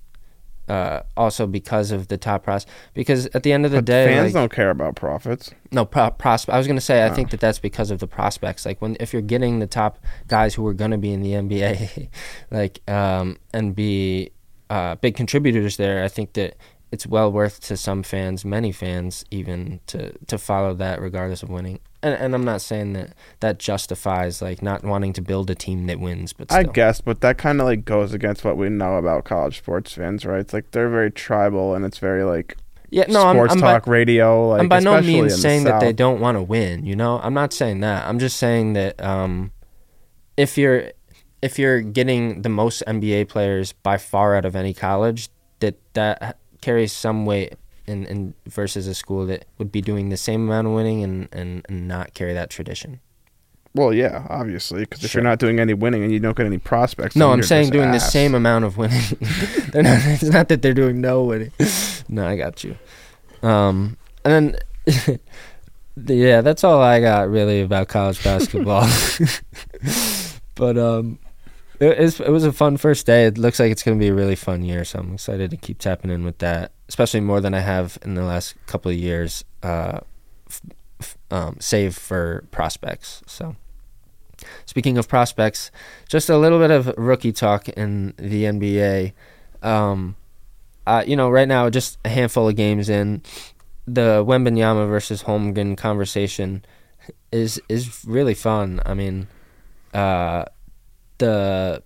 uh, 0.68 1.02
also 1.16 1.46
because 1.46 1.90
of 1.90 2.08
the 2.08 2.16
top 2.16 2.44
pros. 2.44 2.64
Because 2.94 3.26
at 3.34 3.42
the 3.42 3.52
end 3.52 3.64
of 3.66 3.72
the 3.72 3.78
But 3.78 3.84
day, 3.86 4.06
fans 4.06 4.26
like, 4.26 4.32
don't 4.42 4.52
care 4.52 4.70
about 4.70 4.94
profits. 4.96 5.50
no 5.72 5.84
pro- 5.84 6.10
prospe- 6.10 6.52
I 6.52 6.58
was 6.58 6.66
gonna 6.66 6.80
say 6.80 7.02
I 7.02 7.10
Oh. 7.10 7.14
think 7.14 7.30
that 7.30 7.40
that's 7.40 7.58
because 7.58 7.90
of 7.90 7.98
the 8.00 8.06
prospects. 8.06 8.64
Like 8.66 8.80
when 8.80 8.96
if 9.00 9.12
you're 9.12 9.22
getting 9.22 9.58
the 9.60 9.66
top 9.66 9.98
guys 10.28 10.54
who 10.54 10.66
are 10.66 10.74
gonna 10.74 10.98
be 10.98 11.12
in 11.12 11.22
the 11.22 11.32
NBA, 11.34 12.08
like 12.50 12.80
um, 12.88 13.38
and 13.52 13.74
be 13.74 14.30
uh, 14.70 14.94
big 14.94 15.16
contributors 15.16 15.76
there, 15.76 16.02
I 16.02 16.08
think 16.08 16.32
that 16.34 16.56
it's 16.92 17.06
well 17.06 17.30
worth 17.30 17.60
to 17.60 17.76
some 17.76 18.02
fans, 18.02 18.44
many 18.44 18.72
fans 18.72 19.24
even 19.30 19.80
to 19.88 20.12
to 20.26 20.38
follow 20.38 20.74
that 20.74 21.00
regardless 21.00 21.42
of 21.42 21.50
winning. 21.50 21.80
And, 22.02 22.14
and 22.14 22.34
I'm 22.34 22.44
not 22.44 22.62
saying 22.62 22.94
that 22.94 23.14
that 23.40 23.58
justifies 23.58 24.40
like 24.40 24.62
not 24.62 24.82
wanting 24.82 25.12
to 25.14 25.20
build 25.20 25.50
a 25.50 25.54
team 25.54 25.86
that 25.86 26.00
wins, 26.00 26.32
but 26.32 26.50
I 26.50 26.62
guess, 26.62 27.00
but 27.00 27.20
that 27.20 27.36
kind 27.36 27.60
of 27.60 27.66
like 27.66 27.84
goes 27.84 28.14
against 28.14 28.44
what 28.44 28.56
we 28.56 28.68
know 28.70 28.96
about 28.96 29.24
college 29.24 29.58
sports 29.58 29.92
fans, 29.92 30.24
right? 30.24 30.40
It's 30.40 30.54
like 30.54 30.70
they're 30.70 30.88
very 30.88 31.10
tribal, 31.10 31.74
and 31.74 31.84
it's 31.84 31.98
very 31.98 32.24
like 32.24 32.56
yeah, 32.90 33.04
no, 33.08 33.26
I'm, 33.26 33.36
sports 33.36 33.54
I'm 33.54 33.60
by- 33.60 33.72
talk 33.72 33.86
radio. 33.86 34.48
Like 34.48 34.60
I'm 34.62 34.68
by 34.68 34.80
no 34.80 35.00
means 35.00 35.34
the 35.34 35.40
saying 35.40 35.64
that 35.64 35.80
they 35.80 35.92
don't 35.92 36.20
want 36.20 36.36
to 36.36 36.42
win. 36.42 36.86
You 36.86 36.96
know, 36.96 37.20
I'm 37.22 37.34
not 37.34 37.52
saying 37.52 37.80
that. 37.80 38.06
I'm 38.06 38.18
just 38.18 38.36
saying 38.36 38.72
that 38.74 39.02
um, 39.02 39.52
if 40.36 40.56
you're 40.58 40.92
if 41.42 41.58
you're 41.58 41.80
getting 41.80 42.42
the 42.42 42.48
most 42.48 42.82
NBA 42.86 43.28
players 43.28 43.72
by 43.72 43.96
far 43.98 44.36
out 44.36 44.44
of 44.44 44.54
any 44.54 44.74
college, 44.74 45.28
that 45.60 45.76
that 45.94 46.38
carries 46.60 46.92
some 46.92 47.24
weight 47.26 47.54
in, 47.86 48.04
in 48.06 48.34
versus 48.46 48.86
a 48.86 48.94
school 48.94 49.26
that 49.26 49.46
would 49.58 49.72
be 49.72 49.80
doing 49.80 50.10
the 50.10 50.16
same 50.16 50.42
amount 50.48 50.66
of 50.66 50.72
winning 50.74 51.02
and, 51.02 51.28
and, 51.32 51.64
and 51.68 51.88
not 51.88 52.14
carry 52.14 52.32
that 52.34 52.50
tradition. 52.50 53.00
Well, 53.74 53.92
yeah, 53.94 54.26
obviously, 54.28 54.80
because 54.80 55.04
if 55.04 55.12
Sure. 55.12 55.22
you're 55.22 55.30
not 55.30 55.38
doing 55.38 55.60
any 55.60 55.74
winning 55.74 56.02
and 56.02 56.12
you 56.12 56.18
don't 56.18 56.36
get 56.36 56.44
any 56.44 56.58
prospects, 56.58 57.14
No, 57.14 57.30
I'm 57.32 57.42
saying 57.42 57.70
doing 57.70 57.92
the 57.92 58.00
same 58.00 58.34
amount 58.34 58.64
of 58.64 58.76
winning. 58.76 59.00
They're 59.72 59.82
not, 59.84 59.98
it's 60.06 60.22
not 60.24 60.48
that 60.48 60.60
they're 60.60 60.74
doing 60.74 61.00
no 61.00 61.22
winning. 61.24 61.52
no, 62.08 62.26
I 62.26 62.36
got 62.36 62.64
you. 62.64 62.76
Um, 63.42 63.96
and 64.24 64.58
then, 64.86 65.18
yeah, 66.06 66.40
that's 66.40 66.64
all 66.64 66.82
I 66.82 67.00
got 67.00 67.28
really 67.30 67.60
about 67.60 67.86
college 67.86 68.22
basketball. 68.24 68.88
but 70.56 70.76
um, 70.76 71.18
it, 71.80 72.28
was 72.28 72.44
a 72.44 72.52
fun 72.52 72.76
first 72.76 73.06
day. 73.06 73.26
It 73.26 73.38
looks 73.38 73.58
like 73.58 73.72
it's 73.72 73.82
going 73.82 73.98
to 73.98 74.02
be 74.02 74.08
a 74.08 74.14
really 74.14 74.36
fun 74.36 74.62
year, 74.62 74.84
so 74.84 74.98
I'm 74.98 75.14
excited 75.14 75.50
to 75.50 75.56
keep 75.56 75.78
tapping 75.78 76.10
in 76.10 76.24
with 76.24 76.38
that, 76.38 76.72
especially 76.88 77.20
more 77.20 77.40
than 77.40 77.54
I 77.54 77.60
have 77.60 77.98
in 78.02 78.14
the 78.14 78.24
last 78.24 78.54
couple 78.66 78.90
of 78.90 78.96
years. 78.96 79.44
Uh, 79.62 80.00
f- 80.48 80.62
f- 81.00 81.18
um, 81.30 81.56
save 81.60 81.96
for 81.96 82.44
prospects. 82.50 83.22
So. 83.26 83.56
Speaking 84.64 84.96
of 84.96 85.06
prospects, 85.06 85.70
just 86.08 86.30
a 86.30 86.38
little 86.38 86.58
bit 86.58 86.70
of 86.70 86.94
rookie 86.96 87.32
talk 87.32 87.68
in 87.68 88.14
the 88.16 88.44
NBA. 88.44 89.12
Um, 89.62 90.16
uh, 90.86 91.04
you 91.06 91.14
know, 91.14 91.28
right 91.28 91.46
now, 91.46 91.68
just 91.68 91.98
a 92.04 92.08
handful 92.08 92.48
of 92.48 92.56
games 92.56 92.88
in, 92.88 93.22
the 93.86 94.24
Wembanyama 94.26 94.88
versus 94.88 95.24
Holmgren 95.24 95.76
conversation 95.76 96.64
is 97.32 97.60
is 97.68 98.04
really 98.06 98.34
fun. 98.34 98.80
I 98.86 98.94
mean, 98.94 99.26
uh, 99.92 100.44
the 101.20 101.82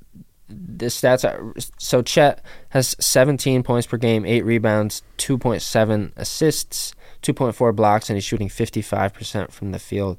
the 0.49 0.87
stats 0.87 1.29
are 1.29 1.53
so 1.79 2.03
Chet 2.03 2.43
has 2.71 2.97
17 2.99 3.63
points 3.63 3.87
per 3.87 3.97
game, 3.97 4.25
eight 4.25 4.45
rebounds, 4.45 5.03
2.7 5.19 6.13
assists, 6.17 6.95
2.4 7.23 7.75
blocks, 7.75 8.11
and 8.11 8.17
he's 8.17 8.25
shooting 8.25 8.49
55% 8.49 9.51
from 9.53 9.73
the 9.73 9.79
field 9.79 10.19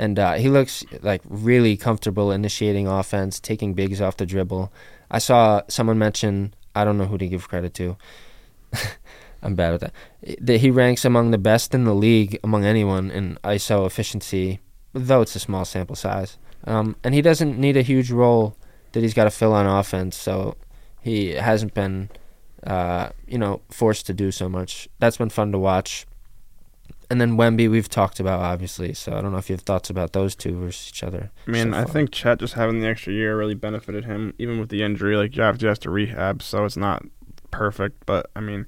and 0.00 0.18
uh, 0.18 0.32
he 0.34 0.48
looks 0.48 0.82
like 1.02 1.20
really 1.28 1.76
comfortable 1.76 2.32
initiating 2.32 2.86
offense, 2.86 3.38
taking 3.38 3.74
bigs 3.74 4.00
off 4.00 4.16
the 4.16 4.24
dribble. 4.24 4.72
I 5.10 5.18
saw 5.18 5.60
someone 5.68 5.98
mention 5.98 6.54
I 6.74 6.84
don't 6.84 6.96
know 6.96 7.04
who 7.04 7.18
to 7.18 7.26
give 7.26 7.48
credit 7.48 7.74
to. 7.74 7.98
I'm 9.42 9.54
bad 9.54 9.74
at 9.74 9.80
that. 9.80 9.92
That 10.40 10.60
he 10.60 10.70
ranks 10.70 11.04
among 11.04 11.32
the 11.32 11.38
best 11.38 11.74
in 11.74 11.84
the 11.84 11.94
league 11.94 12.38
among 12.44 12.64
anyone 12.64 13.10
in 13.10 13.38
ISO 13.44 13.86
efficiency, 13.86 14.60
though 14.94 15.20
it's 15.20 15.36
a 15.36 15.40
small 15.40 15.66
sample 15.66 15.96
size. 15.96 16.38
Um, 16.64 16.96
and 17.02 17.14
he 17.14 17.22
doesn't 17.22 17.58
need 17.58 17.76
a 17.76 17.82
huge 17.82 18.10
role 18.10 18.56
that 18.92 19.00
he's 19.00 19.14
got 19.14 19.24
to 19.24 19.30
fill 19.30 19.52
on 19.52 19.66
offense, 19.66 20.16
so 20.16 20.56
he 21.00 21.30
hasn't 21.30 21.74
been, 21.74 22.10
uh, 22.66 23.10
you 23.26 23.38
know, 23.38 23.62
forced 23.70 24.06
to 24.06 24.14
do 24.14 24.30
so 24.30 24.48
much. 24.48 24.88
That's 24.98 25.16
been 25.16 25.30
fun 25.30 25.52
to 25.52 25.58
watch. 25.58 26.06
And 27.08 27.20
then 27.20 27.36
Wemby, 27.36 27.68
we've 27.68 27.88
talked 27.88 28.20
about 28.20 28.40
obviously. 28.40 28.94
So 28.94 29.12
I 29.12 29.20
don't 29.20 29.32
know 29.32 29.38
if 29.38 29.50
you 29.50 29.54
have 29.54 29.62
thoughts 29.62 29.90
about 29.90 30.12
those 30.12 30.36
two 30.36 30.56
versus 30.58 30.90
each 30.90 31.02
other. 31.02 31.30
I 31.46 31.50
mean, 31.50 31.72
so 31.72 31.78
I 31.78 31.84
think 31.84 32.12
Chet 32.12 32.38
just 32.38 32.54
having 32.54 32.80
the 32.80 32.86
extra 32.86 33.12
year 33.12 33.36
really 33.36 33.54
benefited 33.54 34.04
him, 34.04 34.34
even 34.38 34.60
with 34.60 34.68
the 34.68 34.82
injury. 34.82 35.16
Like, 35.16 35.32
Jeff 35.32 35.58
just 35.58 35.68
has 35.68 35.78
to 35.80 35.90
rehab, 35.90 36.40
so 36.40 36.64
it's 36.64 36.76
not 36.76 37.04
perfect. 37.50 38.06
But 38.06 38.30
I 38.36 38.40
mean, 38.40 38.66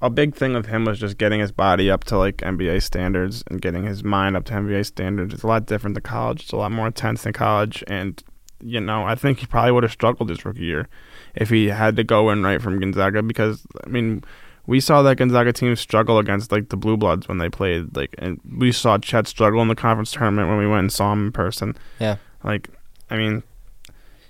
a 0.00 0.10
big 0.10 0.34
thing 0.34 0.54
with 0.54 0.66
him 0.66 0.84
was 0.84 0.98
just 0.98 1.18
getting 1.18 1.40
his 1.40 1.52
body 1.52 1.90
up 1.90 2.04
to 2.04 2.18
like 2.18 2.38
NBA 2.38 2.82
standards 2.82 3.44
and 3.48 3.60
getting 3.60 3.84
his 3.84 4.02
mind 4.02 4.36
up 4.36 4.44
to 4.46 4.54
NBA 4.54 4.86
standards. 4.86 5.34
It's 5.34 5.42
a 5.42 5.46
lot 5.46 5.66
different 5.66 5.94
than 5.94 6.02
college. 6.02 6.42
It's 6.42 6.52
a 6.52 6.56
lot 6.56 6.72
more 6.72 6.86
intense 6.86 7.22
than 7.22 7.32
college, 7.32 7.84
and 7.86 8.22
you 8.60 8.80
know, 8.80 9.04
I 9.04 9.14
think 9.14 9.40
he 9.40 9.46
probably 9.46 9.72
would 9.72 9.82
have 9.82 9.92
struggled 9.92 10.28
his 10.28 10.44
rookie 10.44 10.60
year 10.60 10.88
if 11.34 11.50
he 11.50 11.68
had 11.68 11.96
to 11.96 12.04
go 12.04 12.30
in 12.30 12.42
right 12.42 12.62
from 12.62 12.80
Gonzaga 12.80 13.22
because 13.22 13.66
I 13.84 13.88
mean. 13.88 14.24
We 14.64 14.78
saw 14.78 15.02
that 15.02 15.16
Gonzaga 15.16 15.52
team 15.52 15.74
struggle 15.74 16.20
against 16.20 16.52
like 16.52 16.68
the 16.68 16.76
Blue 16.76 16.96
Bloods 16.96 17.26
when 17.26 17.38
they 17.38 17.48
played, 17.48 17.96
like, 17.96 18.14
and 18.16 18.40
we 18.48 18.70
saw 18.70 18.96
Chet 18.96 19.26
struggle 19.26 19.60
in 19.60 19.66
the 19.66 19.74
conference 19.74 20.12
tournament 20.12 20.48
when 20.48 20.56
we 20.56 20.68
went 20.68 20.82
and 20.82 20.92
saw 20.92 21.12
him 21.12 21.26
in 21.26 21.32
person. 21.32 21.76
Yeah. 21.98 22.18
Like, 22.44 22.68
I 23.10 23.16
mean, 23.16 23.42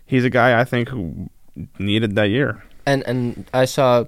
he's 0.07 0.25
a 0.25 0.31
guy 0.31 0.59
I 0.59 0.65
think 0.65 0.89
who 0.89 1.29
needed 1.79 2.15
that 2.15 2.31
year. 2.31 2.63
And 2.87 3.03
and 3.07 3.45
I 3.53 3.67
saw 3.67 4.07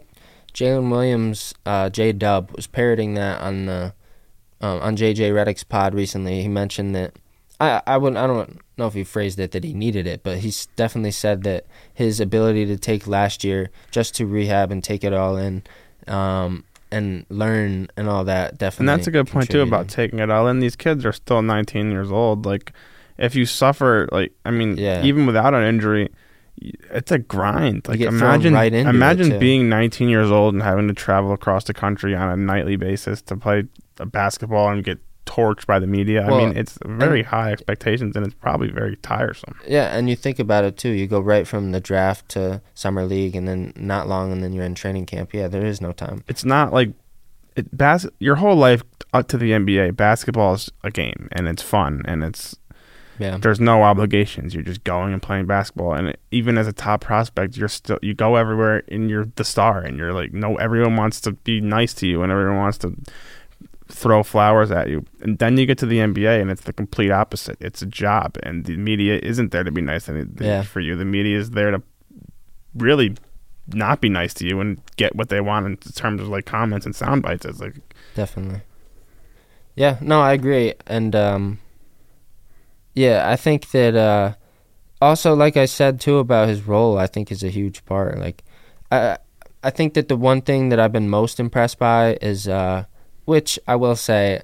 Jalen 0.54 0.90
Williams, 0.90 1.52
uh, 1.66 1.90
J 1.90 2.12
Dub 2.12 2.50
was 2.52 2.66
parroting 2.66 3.14
that 3.14 3.40
on 3.40 3.66
the 3.66 3.92
um, 4.60 4.80
on 4.80 4.96
JJ 4.96 5.32
Redick's 5.32 5.64
pod 5.64 5.94
recently. 5.94 6.40
He 6.42 6.48
mentioned 6.48 6.94
that 6.94 7.14
I 7.60 7.82
I 7.86 7.96
wouldn't 7.96 8.16
I 8.18 8.26
don't 8.26 8.60
know 8.78 8.86
if 8.86 8.94
he 8.94 9.04
phrased 9.04 9.38
it 9.40 9.50
that 9.50 9.64
he 9.64 9.74
needed 9.74 10.06
it, 10.06 10.22
but 10.22 10.38
he's 10.38 10.66
definitely 10.76 11.10
said 11.10 11.42
that 11.42 11.66
his 11.92 12.20
ability 12.20 12.66
to 12.66 12.76
take 12.76 13.06
last 13.06 13.42
year 13.44 13.70
just 13.90 14.14
to 14.16 14.26
rehab 14.26 14.70
and 14.70 14.82
take 14.82 15.02
it 15.04 15.12
all 15.12 15.36
in, 15.36 15.62
um, 16.06 16.64
and 16.90 17.26
learn 17.28 17.88
and 17.96 18.08
all 18.08 18.24
that 18.24 18.56
definitely. 18.56 18.92
And 18.92 18.98
that's 19.00 19.08
a 19.08 19.10
good 19.10 19.26
point 19.26 19.50
too 19.50 19.60
about 19.60 19.88
taking 19.88 20.20
it 20.20 20.30
all 20.30 20.46
in. 20.48 20.60
These 20.60 20.76
kids 20.76 21.04
are 21.04 21.12
still 21.12 21.42
19 21.42 21.90
years 21.90 22.10
old. 22.12 22.46
Like, 22.46 22.72
if 23.18 23.34
you 23.36 23.46
suffer, 23.46 24.08
like, 24.12 24.32
I 24.44 24.50
mean, 24.50 24.76
Yeah. 24.76 25.04
even 25.04 25.26
without 25.26 25.54
an 25.54 25.62
injury, 25.64 26.10
it's 26.56 27.10
a 27.12 27.18
grind. 27.18 27.86
Like, 27.88 28.00
imagine, 28.00 28.54
right 28.54 28.72
imagine 28.72 29.38
being 29.38 29.68
19 29.68 30.08
years 30.08 30.30
old 30.30 30.54
and 30.54 30.62
having 30.62 30.88
to 30.88 30.94
travel 30.94 31.32
across 31.32 31.64
the 31.64 31.74
country 31.74 32.14
on 32.14 32.30
a 32.30 32.36
nightly 32.36 32.76
basis 32.76 33.20
to 33.22 33.36
play 33.36 33.64
a 33.98 34.06
basketball 34.06 34.68
and 34.70 34.84
get 34.84 34.98
torched 35.26 35.66
by 35.66 35.78
the 35.78 35.86
media. 35.86 36.24
I 36.24 36.30
mean, 36.30 36.56
it's 36.56 36.78
very 36.84 37.22
high 37.22 37.50
expectations 37.52 38.14
and 38.14 38.26
it's 38.26 38.34
probably 38.34 38.70
very 38.70 38.96
tiresome. 38.96 39.58
Yeah, 39.66 39.96
and 39.96 40.08
you 40.08 40.16
think 40.16 40.38
about 40.38 40.64
it 40.64 40.76
too. 40.76 40.90
You 40.90 41.06
go 41.06 41.20
right 41.20 41.46
from 41.46 41.72
the 41.72 41.80
draft 41.80 42.28
to 42.30 42.60
summer 42.74 43.04
league, 43.04 43.34
and 43.34 43.48
then 43.48 43.72
not 43.74 44.06
long, 44.06 44.32
and 44.32 44.42
then 44.42 44.52
you're 44.52 44.64
in 44.64 44.74
training 44.74 45.06
camp. 45.06 45.32
Yeah, 45.32 45.48
there 45.48 45.64
is 45.64 45.80
no 45.80 45.92
time. 45.92 46.22
it's 46.28 46.44
not 46.44 46.72
like 46.72 46.90
it 47.56 47.76
bas- 47.76 48.06
your 48.18 48.36
whole 48.36 48.56
life 48.56 48.82
up 49.12 49.28
to 49.28 49.38
the 49.38 49.52
NBA 49.52 49.96
basketball 49.96 50.54
is 50.54 50.70
a 50.82 50.90
game 50.90 51.28
and 51.32 51.46
it's 51.46 51.62
fun 51.62 52.02
and 52.04 52.24
it's 52.24 52.56
Yeah, 53.18 53.36
there's 53.38 53.60
no 53.60 53.82
obligations. 53.84 54.54
You're 54.54 54.62
just 54.64 54.82
going 54.84 55.12
and 55.12 55.22
playing 55.22 55.46
basketball. 55.46 55.94
And 55.94 56.16
even 56.32 56.58
as 56.58 56.66
a 56.66 56.72
top 56.72 57.00
prospect 57.02 57.56
you're 57.56 57.68
still 57.68 57.98
you 58.02 58.12
go 58.14 58.36
everywhere 58.36 58.82
and 58.88 59.08
you're 59.08 59.26
the 59.36 59.44
star 59.44 59.78
and 59.80 59.96
you're 59.98 60.12
like 60.12 60.32
no 60.32 60.56
everyone 60.56 60.96
wants 60.96 61.20
to 61.22 61.32
be 61.32 61.60
nice 61.60 61.94
to 61.94 62.06
you 62.08 62.22
and 62.22 62.32
everyone 62.32 62.56
wants 62.56 62.78
to 62.78 62.96
throw 63.88 64.22
flowers 64.22 64.70
at 64.70 64.88
you. 64.88 65.04
And 65.20 65.38
then 65.38 65.56
you 65.58 65.66
get 65.66 65.78
to 65.78 65.86
the 65.86 65.98
NBA 65.98 66.40
and 66.40 66.50
it's 66.50 66.62
the 66.62 66.72
complete 66.72 67.10
opposite. 67.12 67.56
It's 67.60 67.82
a 67.82 67.86
job 67.86 68.36
and 68.42 68.64
the 68.64 68.76
media 68.76 69.20
isn't 69.22 69.52
there 69.52 69.62
to 69.62 69.70
be 69.70 69.82
nice 69.82 70.08
Yeah. 70.40 70.62
for 70.62 70.80
you. 70.80 70.96
The 70.96 71.04
media 71.04 71.38
is 71.38 71.50
there 71.50 71.70
to 71.70 71.82
really 72.74 73.14
not 73.68 74.00
be 74.00 74.08
nice 74.08 74.34
to 74.34 74.46
you 74.46 74.60
and 74.60 74.80
get 74.96 75.14
what 75.14 75.28
they 75.28 75.40
want 75.40 75.66
in 75.66 75.76
terms 75.76 76.20
of 76.20 76.28
like 76.28 76.46
comments 76.46 76.84
and 76.86 76.96
sound 76.96 77.22
bites. 77.22 77.44
It's 77.46 77.60
like 77.60 77.74
definitely. 78.14 78.62
Yeah, 79.76 79.98
no, 80.00 80.20
I 80.20 80.32
agree, 80.34 80.74
and 80.86 81.16
um, 81.16 81.58
yeah, 82.94 83.28
I 83.28 83.36
think 83.36 83.70
that 83.70 83.94
uh, 83.94 84.34
also, 85.02 85.34
like 85.34 85.56
I 85.56 85.66
said 85.66 86.00
too 86.00 86.18
about 86.18 86.48
his 86.48 86.62
role, 86.62 86.96
I 86.98 87.06
think 87.06 87.30
is 87.30 87.42
a 87.42 87.50
huge 87.50 87.84
part. 87.84 88.18
Like, 88.18 88.42
I 88.90 89.18
I 89.62 89.70
think 89.70 89.94
that 89.94 90.08
the 90.08 90.16
one 90.16 90.40
thing 90.42 90.68
that 90.68 90.78
I've 90.78 90.92
been 90.92 91.08
most 91.08 91.40
impressed 91.40 91.78
by 91.78 92.18
is 92.22 92.46
uh, 92.46 92.84
which 93.24 93.58
I 93.66 93.76
will 93.76 93.96
say, 93.96 94.42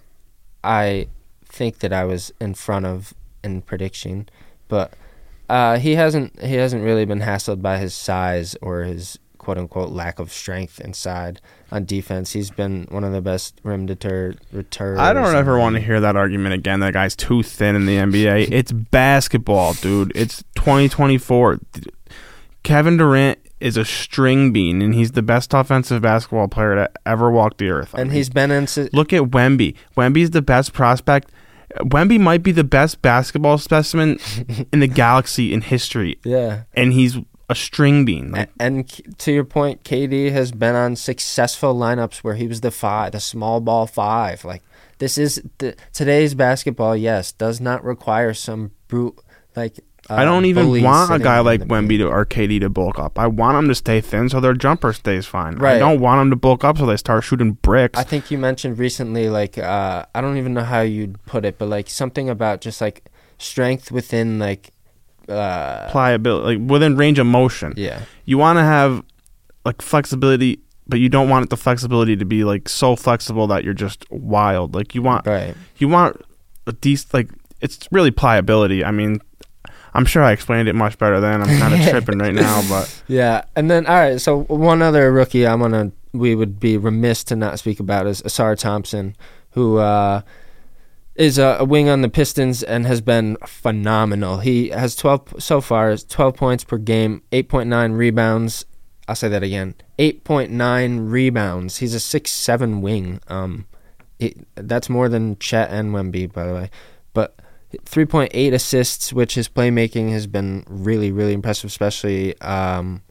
I 0.64 1.08
think 1.44 1.78
that 1.78 1.92
I 1.92 2.04
was 2.04 2.32
in 2.40 2.54
front 2.54 2.86
of 2.86 3.14
in 3.44 3.62
prediction, 3.62 4.28
but 4.68 4.92
uh, 5.48 5.78
he 5.78 5.94
hasn't 5.94 6.40
he 6.42 6.54
hasn't 6.54 6.84
really 6.84 7.04
been 7.04 7.20
hassled 7.20 7.62
by 7.62 7.78
his 7.78 7.94
size 7.94 8.56
or 8.60 8.82
his 8.82 9.18
quote 9.40 9.56
unquote 9.56 9.88
lack 9.90 10.18
of 10.18 10.30
strength 10.30 10.78
inside 10.80 11.40
on 11.72 11.86
defense. 11.86 12.32
He's 12.34 12.50
been 12.50 12.86
one 12.90 13.04
of 13.04 13.12
the 13.12 13.22
best 13.22 13.58
rim 13.64 13.86
deter 13.86 14.34
returners. 14.52 14.98
I 14.98 15.14
don't 15.14 15.34
ever 15.34 15.58
want 15.58 15.76
to 15.76 15.80
hear 15.80 15.98
that 16.00 16.14
argument 16.14 16.54
again. 16.54 16.80
That 16.80 16.92
guy's 16.92 17.16
too 17.16 17.42
thin 17.42 17.74
in 17.74 17.86
the 17.86 17.96
NBA. 17.96 18.48
it's 18.52 18.70
basketball, 18.70 19.72
dude. 19.72 20.12
It's 20.14 20.44
2024. 20.56 21.58
Kevin 22.62 22.98
Durant 22.98 23.38
is 23.60 23.76
a 23.78 23.84
string 23.84 24.52
bean, 24.52 24.82
and 24.82 24.94
he's 24.94 25.12
the 25.12 25.22
best 25.22 25.54
offensive 25.54 26.02
basketball 26.02 26.48
player 26.48 26.74
to 26.74 26.90
ever 27.06 27.30
walk 27.30 27.56
the 27.56 27.70
earth. 27.70 27.94
I 27.94 28.02
And 28.02 28.10
mean, 28.10 28.16
he's 28.18 28.28
been 28.28 28.50
in. 28.50 28.66
look 28.92 29.12
at 29.14 29.22
Wemby. 29.22 29.74
Wemby's 29.96 30.30
the 30.30 30.42
best 30.42 30.72
prospect. 30.74 31.30
Wemby 31.78 32.18
might 32.20 32.42
be 32.42 32.52
the 32.52 32.64
best 32.64 33.00
basketball 33.00 33.56
specimen 33.56 34.18
in 34.72 34.80
the 34.80 34.86
galaxy 34.86 35.52
in 35.54 35.60
history, 35.62 36.18
Yeah. 36.24 36.62
and 36.74 36.92
he's 36.92 37.16
a 37.50 37.54
string 37.54 38.04
bean. 38.04 38.30
Like, 38.32 38.50
And 38.58 38.86
k- 38.88 39.02
to 39.18 39.32
your 39.32 39.44
point, 39.44 39.82
KD 39.84 40.30
has 40.32 40.52
been 40.52 40.74
on 40.74 40.96
successful 40.96 41.74
lineups 41.74 42.18
where 42.18 42.34
he 42.36 42.46
was 42.46 42.60
the 42.60 42.70
five, 42.70 43.12
the 43.12 43.20
small 43.20 43.60
ball 43.60 43.86
five. 43.86 44.44
Like 44.44 44.62
this 44.98 45.18
is 45.18 45.42
the, 45.58 45.74
today's 45.92 46.34
basketball. 46.34 46.96
Yes, 46.96 47.32
does 47.32 47.60
not 47.60 47.84
require 47.84 48.32
some 48.34 48.70
brute 48.88 49.18
like. 49.56 49.80
Uh, 50.08 50.14
I 50.14 50.24
don't 50.24 50.46
even 50.46 50.82
want 50.82 51.12
a 51.12 51.18
guy 51.18 51.38
like 51.40 51.60
Wemby 51.62 51.98
to 51.98 52.08
or 52.08 52.24
KD 52.24 52.60
to 52.60 52.68
bulk 52.68 52.98
up. 52.98 53.16
I 53.18 53.26
want 53.28 53.56
them 53.58 53.68
to 53.68 53.74
stay 53.74 54.00
thin 54.00 54.28
so 54.28 54.40
their 54.40 54.54
jumper 54.54 54.92
stays 54.92 55.26
fine. 55.26 55.54
I 55.58 55.60
Right. 55.60 55.78
don't 55.78 56.00
want 56.00 56.20
them 56.20 56.30
to 56.30 56.36
bulk 56.36 56.64
up 56.64 56.78
so 56.78 56.86
they 56.86 56.96
start 56.96 57.22
shooting 57.22 57.52
bricks. 57.52 57.98
I 57.98 58.02
think 58.02 58.30
you 58.30 58.38
mentioned 58.38 58.78
recently, 58.78 59.28
like 59.28 59.56
uh, 59.58 60.06
I 60.14 60.20
don't 60.20 60.36
even 60.38 60.54
know 60.54 60.64
how 60.64 60.80
you'd 60.80 61.22
put 61.26 61.44
it, 61.44 61.58
but 61.58 61.68
like 61.68 61.88
something 61.90 62.28
about 62.28 62.60
just 62.60 62.80
like 62.80 63.04
strength 63.38 63.90
within 63.92 64.38
like. 64.38 64.70
Uh, 65.30 65.90
Pliability, 65.90 66.58
like 66.58 66.70
within 66.70 66.96
range 66.96 67.18
of 67.18 67.26
motion. 67.26 67.72
yeah, 67.76 68.02
You 68.24 68.38
want 68.38 68.58
to 68.58 68.62
have 68.62 69.02
like 69.64 69.80
flexibility, 69.82 70.60
but 70.86 70.98
you 70.98 71.08
don't 71.08 71.28
want 71.28 71.50
the 71.50 71.56
flexibility 71.56 72.16
to 72.16 72.24
be 72.24 72.44
like 72.44 72.68
so 72.68 72.96
flexible 72.96 73.46
that 73.48 73.64
you're 73.64 73.74
just 73.74 74.10
wild. 74.10 74.74
Like 74.74 74.94
you 74.94 75.02
want 75.02 75.26
right. 75.26 75.54
you 75.78 75.88
want 75.88 76.20
a 76.66 76.72
decent 76.72 77.14
like 77.14 77.30
it's 77.60 77.78
really 77.92 78.10
pliability. 78.10 78.84
I 78.84 78.90
mean, 78.90 79.20
I'm 79.94 80.04
sure 80.04 80.22
I 80.22 80.32
explained 80.32 80.68
it 80.68 80.74
much 80.74 80.98
better 80.98 81.20
then. 81.20 81.42
I'm 81.42 81.58
kind 81.58 81.74
of 81.74 81.80
tripping 81.88 82.18
right 82.18 82.34
now, 82.34 82.62
but 82.68 83.02
Yeah, 83.06 83.44
and 83.54 83.70
then 83.70 83.86
all 83.86 83.94
right. 83.94 84.20
So 84.20 84.42
one 84.44 84.82
other 84.82 85.12
rookie 85.12 85.46
I'm 85.46 85.60
gonna 85.60 85.92
we 86.12 86.34
would 86.34 86.58
be 86.58 86.76
remiss 86.76 87.22
to 87.24 87.36
not 87.36 87.58
speak 87.58 87.80
about 87.80 88.06
is 88.06 88.22
Ausar 88.22 88.58
Thompson, 88.58 89.16
who 89.50 89.78
uh, 89.78 90.22
is 91.20 91.36
a, 91.36 91.58
a 91.60 91.64
wing 91.64 91.90
on 91.90 92.00
the 92.00 92.08
Pistons 92.08 92.62
and 92.62 92.86
has 92.86 93.02
been 93.02 93.36
phenomenal. 93.46 94.38
He 94.38 94.70
has 94.70 94.96
12 94.96 95.34
so 95.38 95.60
far, 95.60 95.94
12 95.94 96.34
points 96.34 96.64
per 96.64 96.78
game, 96.78 97.22
8.9 97.30 97.96
rebounds. 97.96 98.64
I'll 99.06 99.14
say 99.14 99.28
that 99.28 99.42
again, 99.42 99.74
8.9 99.98 101.10
rebounds. 101.10 101.76
He's 101.76 101.94
a 101.94 102.00
six 102.00 102.30
seven 102.30 102.80
wing. 102.80 103.20
Um, 103.28 103.66
that's 104.54 104.88
more 104.88 105.10
than 105.10 105.38
Chet 105.38 105.70
and 105.70 105.92
Wemby, 105.92 106.32
by 106.32 106.46
the 106.46 106.54
way. 106.54 106.70
But 107.12 107.38
3.8 107.84 108.54
assists, 108.54 109.12
which 109.12 109.34
his 109.34 109.48
playmaking 109.48 110.10
has 110.12 110.26
been 110.26 110.64
really, 110.68 111.12
really 111.12 111.34
impressive, 111.34 111.68
especially 111.68 112.40
um, 112.40 113.02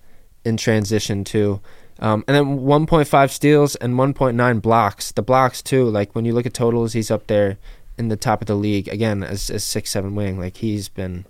in 0.43 0.57
transition 0.57 1.23
too. 1.23 1.61
Um, 1.99 2.23
and 2.27 2.35
then 2.35 2.59
1.5 2.59 3.29
steals 3.29 3.75
and 3.75 3.95
1.9 3.95 4.61
blocks. 4.61 5.11
The 5.11 5.21
blocks 5.21 5.61
too, 5.61 5.83
like 5.83 6.15
when 6.15 6.25
you 6.25 6.33
look 6.33 6.45
at 6.45 6.53
totals, 6.53 6.93
he's 6.93 7.11
up 7.11 7.27
there 7.27 7.57
in 7.99 8.07
the 8.07 8.17
top 8.17 8.41
of 8.41 8.47
the 8.47 8.55
league 8.55 8.87
again 8.87 9.23
as 9.23 9.49
a 9.51 9.59
six 9.59 9.91
seven 9.91 10.15
wing. 10.15 10.39
Like 10.39 10.57
he's 10.57 10.89
been 10.89 11.25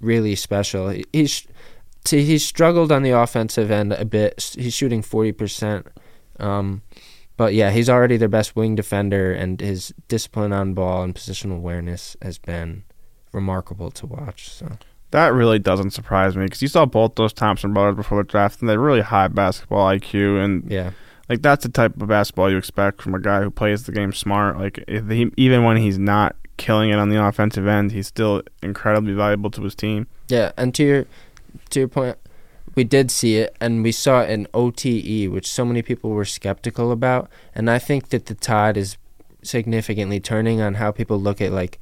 really 0.00 0.34
special. 0.34 0.90
He- 0.90 1.04
He's 1.12 1.46
he's 2.08 2.46
struggled 2.46 2.90
on 2.92 3.02
the 3.02 3.10
offensive 3.10 3.70
end 3.70 3.92
a 3.92 4.04
bit. 4.04 4.54
He's 4.58 4.74
shooting 4.74 5.02
40 5.02 5.32
percent. 5.32 5.86
Um, 6.40 6.82
but 7.36 7.54
yeah, 7.54 7.70
he's 7.70 7.88
already 7.90 8.16
their 8.16 8.28
best 8.28 8.56
wing 8.56 8.74
defender, 8.74 9.32
and 9.32 9.60
his 9.60 9.94
discipline 10.08 10.52
on 10.52 10.74
ball 10.74 11.02
and 11.02 11.14
positional 11.14 11.56
awareness 11.56 12.16
has 12.22 12.36
been 12.38 12.82
remarkable 13.32 13.90
to 13.92 14.06
watch. 14.06 14.48
So 14.50 14.78
that 15.10 15.32
really 15.32 15.58
doesn't 15.58 15.90
surprise 15.90 16.36
me 16.36 16.44
because 16.44 16.62
you 16.62 16.68
saw 16.68 16.84
both 16.86 17.14
those 17.16 17.32
Thompson 17.32 17.72
brothers 17.72 17.96
before 17.96 18.22
the 18.22 18.28
draft, 18.28 18.60
and 18.60 18.68
they're 18.68 18.80
really 18.80 19.02
high 19.02 19.28
basketball 19.28 19.86
IQ, 19.88 20.42
and 20.44 20.70
yeah, 20.70 20.92
like 21.28 21.42
that's 21.42 21.64
the 21.64 21.70
type 21.70 22.00
of 22.00 22.08
basketball 22.08 22.50
you 22.50 22.56
expect 22.56 23.02
from 23.02 23.14
a 23.14 23.20
guy 23.20 23.42
who 23.42 23.50
plays 23.50 23.84
the 23.84 23.92
game 23.92 24.12
smart. 24.12 24.58
Like 24.58 24.84
he, 24.88 25.30
even 25.36 25.64
when 25.64 25.76
he's 25.76 25.98
not 25.98 26.36
killing 26.56 26.90
it 26.90 26.96
on 26.96 27.08
the 27.08 27.22
offensive 27.22 27.66
end, 27.66 27.92
he's 27.92 28.06
still 28.06 28.42
incredibly 28.62 29.12
valuable 29.12 29.50
to 29.52 29.62
his 29.62 29.74
team. 29.74 30.06
yeah. 30.28 30.52
And 30.56 30.74
to 30.74 30.84
your 30.84 31.06
to 31.70 31.80
your 31.80 31.88
point, 31.88 32.16
we 32.74 32.84
did 32.84 33.10
see 33.10 33.36
it, 33.36 33.56
and 33.60 33.82
we 33.82 33.92
saw 33.92 34.22
it 34.22 34.30
in 34.30 34.46
OTE, 34.54 35.30
which 35.30 35.50
so 35.50 35.64
many 35.64 35.82
people 35.82 36.10
were 36.10 36.24
skeptical 36.24 36.92
about. 36.92 37.30
And 37.54 37.70
I 37.70 37.78
think 37.78 38.08
that 38.10 38.26
the 38.26 38.34
tide 38.34 38.76
is 38.76 38.96
significantly 39.42 40.20
turning 40.20 40.60
on 40.60 40.74
how 40.74 40.92
people 40.92 41.18
look 41.20 41.40
at 41.40 41.52
like 41.52 41.78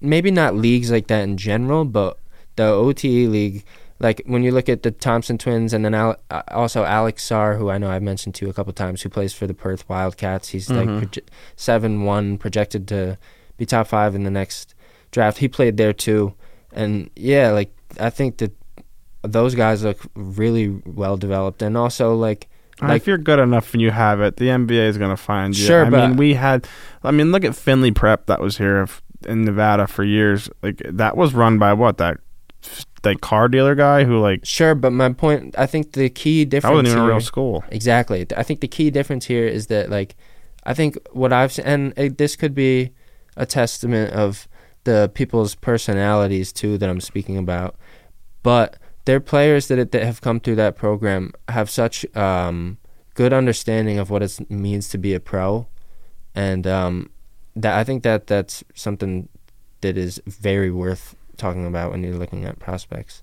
maybe 0.00 0.30
not 0.30 0.54
leagues 0.54 0.90
like 0.90 1.06
that 1.08 1.22
in 1.22 1.36
general, 1.36 1.84
but 1.84 2.18
the 2.56 2.64
OTE 2.64 3.04
league. 3.04 3.64
Like 4.04 4.22
when 4.26 4.42
you 4.44 4.52
look 4.52 4.68
at 4.68 4.82
the 4.82 4.90
Thompson 4.90 5.38
twins, 5.38 5.72
and 5.72 5.84
then 5.84 5.94
Al- 5.94 6.18
uh, 6.30 6.42
also 6.52 6.84
Alex 6.84 7.24
Sarr, 7.28 7.58
who 7.58 7.70
I 7.70 7.78
know 7.78 7.90
I've 7.90 8.02
mentioned 8.02 8.34
to 8.36 8.48
a 8.48 8.52
couple 8.52 8.72
times, 8.72 9.02
who 9.02 9.08
plays 9.08 9.32
for 9.32 9.46
the 9.46 9.54
Perth 9.54 9.88
Wildcats. 9.88 10.50
He's 10.50 10.68
like 10.70 10.88
Mhm. 10.88 11.00
proje- 11.00 11.26
seven 11.56 12.04
one, 12.04 12.36
projected 12.38 12.86
to 12.88 13.18
be 13.56 13.64
top 13.66 13.86
five 13.88 14.14
in 14.14 14.24
the 14.24 14.30
next 14.30 14.74
draft. 15.10 15.38
He 15.38 15.48
played 15.48 15.76
there 15.78 15.92
too, 15.94 16.34
and 16.72 17.08
yeah, 17.16 17.50
like 17.50 17.70
I 17.98 18.10
think 18.10 18.36
that 18.38 18.52
those 19.22 19.54
guys 19.54 19.82
look 19.82 20.00
really 20.14 20.82
well 20.84 21.16
developed, 21.16 21.62
and 21.62 21.76
also 21.76 22.14
like 22.14 22.48
Like- 22.82 23.02
if 23.02 23.06
you're 23.06 23.18
good 23.18 23.38
enough 23.38 23.72
and 23.72 23.80
you 23.80 23.92
have 23.92 24.20
it, 24.20 24.36
the 24.36 24.50
NBA 24.50 24.86
is 24.88 24.98
going 24.98 25.10
to 25.12 25.16
find 25.16 25.56
you. 25.56 25.64
Sure, 25.64 25.86
I 25.86 25.88
mean, 25.90 26.16
we 26.16 26.34
had. 26.34 26.66
I 27.04 27.12
mean, 27.12 27.30
look 27.32 27.44
at 27.44 27.54
Findlay 27.54 27.92
Prep 27.92 28.26
that 28.26 28.40
was 28.40 28.58
here 28.58 28.86
in 29.26 29.44
Nevada 29.44 29.86
for 29.86 30.02
years. 30.04 30.50
Like 30.62 30.82
that 30.84 31.16
was 31.16 31.32
run 31.32 31.56
by 31.58 31.72
what 31.72 31.96
that 31.98 32.18
that 33.04 33.20
car 33.20 33.48
dealer 33.48 33.74
guy 33.74 34.04
who 34.04 34.18
like 34.18 34.44
sure, 34.44 34.74
but 34.74 34.90
my 34.90 35.12
point, 35.12 35.54
I 35.56 35.66
think 35.66 35.92
the 35.92 36.10
key 36.10 36.44
difference 36.44 36.72
wasn't 36.72 36.88
even 36.88 36.98
a 36.98 37.02
here, 37.02 37.10
real 37.12 37.20
school. 37.20 37.64
Exactly. 37.70 38.26
I 38.36 38.42
think 38.42 38.60
the 38.60 38.68
key 38.68 38.90
difference 38.90 39.26
here 39.26 39.46
is 39.46 39.68
that, 39.68 39.88
like, 39.88 40.16
I 40.64 40.74
think 40.74 40.98
what 41.12 41.32
I've 41.32 41.52
seen, 41.52 41.64
and 41.64 41.92
it, 41.96 42.18
this 42.18 42.36
could 42.36 42.54
be 42.54 42.90
a 43.36 43.46
testament 43.46 44.12
of 44.12 44.48
the 44.84 45.10
people's 45.14 45.54
personalities 45.54 46.52
too 46.52 46.76
that 46.78 46.90
I'm 46.90 47.00
speaking 47.00 47.38
about, 47.38 47.76
but 48.42 48.76
they're 49.04 49.20
players 49.20 49.68
that, 49.68 49.92
that 49.92 50.02
have 50.02 50.20
come 50.20 50.40
through 50.40 50.56
that 50.56 50.76
program 50.76 51.32
have 51.48 51.70
such 51.70 52.04
um, 52.16 52.78
good 53.14 53.32
understanding 53.32 53.98
of 53.98 54.10
what 54.10 54.22
it 54.22 54.50
means 54.50 54.88
to 54.88 54.98
be 54.98 55.14
a 55.14 55.20
pro, 55.20 55.66
and 56.34 56.66
um, 56.66 57.10
that 57.56 57.78
I 57.78 57.84
think 57.84 58.02
that 58.02 58.26
that's 58.26 58.64
something 58.74 59.28
that 59.80 59.96
is 59.96 60.20
very 60.26 60.70
worth 60.70 61.14
talking 61.36 61.66
about 61.66 61.90
when 61.90 62.02
you're 62.02 62.14
looking 62.14 62.44
at 62.44 62.58
prospects. 62.58 63.22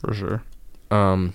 For 0.00 0.14
sure. 0.14 0.42
Um, 0.90 1.34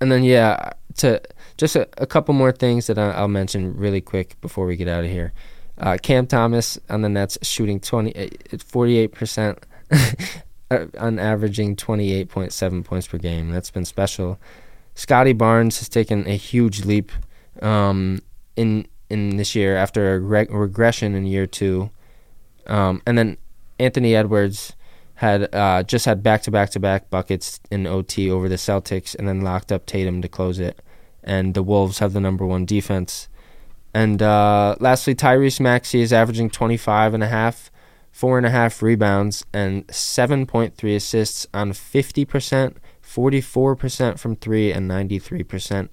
and 0.00 0.10
then 0.10 0.24
yeah, 0.24 0.72
to 0.98 1.20
just 1.56 1.76
a, 1.76 1.88
a 1.98 2.06
couple 2.06 2.34
more 2.34 2.52
things 2.52 2.86
that 2.88 2.98
I, 2.98 3.12
I'll 3.12 3.28
mention 3.28 3.76
really 3.76 4.00
quick 4.00 4.40
before 4.40 4.66
we 4.66 4.76
get 4.76 4.88
out 4.88 5.04
of 5.04 5.10
here. 5.10 5.32
Uh, 5.78 5.96
Cam 6.00 6.26
Thomas 6.26 6.78
on 6.90 7.02
the 7.02 7.08
Nets 7.08 7.38
shooting 7.42 7.80
20, 7.80 8.30
48 8.58 9.12
percent, 9.12 9.66
on 10.98 11.18
averaging 11.18 11.76
twenty 11.76 12.12
eight 12.12 12.28
point 12.28 12.52
seven 12.52 12.82
points 12.82 13.06
per 13.06 13.18
game. 13.18 13.50
That's 13.50 13.70
been 13.70 13.84
special. 13.84 14.38
Scottie 14.94 15.32
Barnes 15.32 15.78
has 15.78 15.88
taken 15.88 16.26
a 16.26 16.36
huge 16.36 16.84
leap 16.84 17.12
um, 17.60 18.20
in 18.56 18.86
in 19.08 19.36
this 19.36 19.54
year 19.54 19.76
after 19.76 20.14
a 20.14 20.18
reg- 20.20 20.52
regression 20.52 21.14
in 21.14 21.26
year 21.26 21.46
two, 21.46 21.90
um, 22.66 23.02
and 23.06 23.16
then 23.16 23.36
Anthony 23.82 24.14
Edwards 24.14 24.74
had 25.14 25.54
uh, 25.54 25.82
just 25.82 26.04
had 26.04 26.22
back 26.22 26.42
to 26.42 26.50
back 26.50 26.70
to 26.70 26.80
back 26.80 27.10
buckets 27.10 27.60
in 27.70 27.86
OT 27.86 28.30
over 28.30 28.48
the 28.48 28.56
Celtics, 28.56 29.14
and 29.14 29.28
then 29.28 29.40
locked 29.40 29.72
up 29.72 29.86
Tatum 29.86 30.22
to 30.22 30.28
close 30.28 30.58
it. 30.58 30.80
And 31.22 31.54
the 31.54 31.62
Wolves 31.62 31.98
have 31.98 32.12
the 32.12 32.20
number 32.20 32.46
one 32.46 32.64
defense. 32.64 33.28
And 33.94 34.22
uh, 34.22 34.76
lastly, 34.80 35.14
Tyrese 35.14 35.60
Maxey 35.60 36.00
is 36.00 36.12
averaging 36.12 36.50
25 36.50 37.14
and 37.14 37.22
a 37.22 37.28
half, 37.28 37.70
four 38.10 38.38
and 38.38 38.46
a 38.46 38.50
half 38.50 38.82
rebounds, 38.82 39.44
and 39.52 39.86
7.3 39.88 40.96
assists 40.96 41.46
on 41.52 41.72
50%, 41.72 42.76
44% 43.04 44.18
from 44.18 44.36
three, 44.36 44.72
and 44.72 44.90
93% 44.90 45.88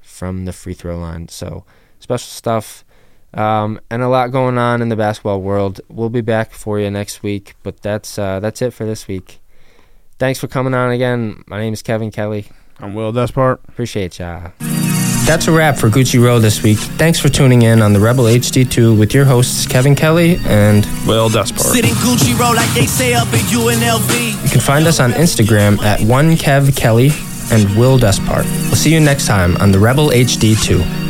from 0.00 0.46
the 0.46 0.52
free 0.52 0.74
throw 0.74 0.98
line. 0.98 1.28
So 1.28 1.64
special 1.98 2.28
stuff. 2.28 2.84
Um, 3.34 3.80
and 3.90 4.02
a 4.02 4.08
lot 4.08 4.30
going 4.30 4.58
on 4.58 4.80
in 4.80 4.88
the 4.88 4.96
basketball 4.96 5.40
world. 5.40 5.80
We'll 5.88 6.08
be 6.10 6.20
back 6.20 6.52
for 6.52 6.78
you 6.78 6.90
next 6.90 7.22
week, 7.22 7.56
but 7.62 7.82
that's 7.82 8.18
uh, 8.18 8.40
that's 8.40 8.62
it 8.62 8.72
for 8.72 8.86
this 8.86 9.08
week. 9.08 9.40
Thanks 10.18 10.38
for 10.38 10.46
coming 10.46 10.74
on 10.74 10.92
again. 10.92 11.42
My 11.48 11.58
name 11.58 11.72
is 11.72 11.82
Kevin 11.82 12.10
Kelly. 12.10 12.46
I'm 12.78 12.94
Will 12.94 13.12
Despart. 13.12 13.58
Appreciate 13.68 14.18
ya. 14.18 14.50
That's 15.26 15.48
a 15.48 15.52
wrap 15.52 15.76
for 15.76 15.88
Gucci 15.88 16.22
Row 16.22 16.38
this 16.38 16.62
week. 16.62 16.76
Thanks 16.78 17.18
for 17.18 17.28
tuning 17.30 17.62
in 17.62 17.80
on 17.80 17.92
the 17.94 17.98
Rebel 17.98 18.24
HD2 18.24 18.98
with 18.98 19.14
your 19.14 19.24
hosts 19.24 19.66
Kevin 19.66 19.94
Kelly 19.94 20.36
and 20.46 20.84
Will 21.06 21.30
Despart. 21.30 21.72
Sitting 21.72 21.94
Gucci 21.94 22.38
roll 22.38 22.54
like 22.54 22.68
they 22.74 22.86
say 22.86 23.14
up 23.14 23.26
at 23.28 23.40
UNLV. 23.50 24.44
you 24.44 24.50
can 24.50 24.60
find 24.60 24.86
us 24.86 25.00
on 25.00 25.12
Instagram 25.12 25.80
at 25.82 26.00
1KevKelly 26.00 27.52
and 27.52 27.78
Will 27.78 27.98
Despart. 27.98 28.44
We'll 28.66 28.76
see 28.76 28.92
you 28.92 29.00
next 29.00 29.26
time 29.26 29.56
on 29.56 29.72
the 29.72 29.78
Rebel 29.78 30.08
HD2. 30.10 31.03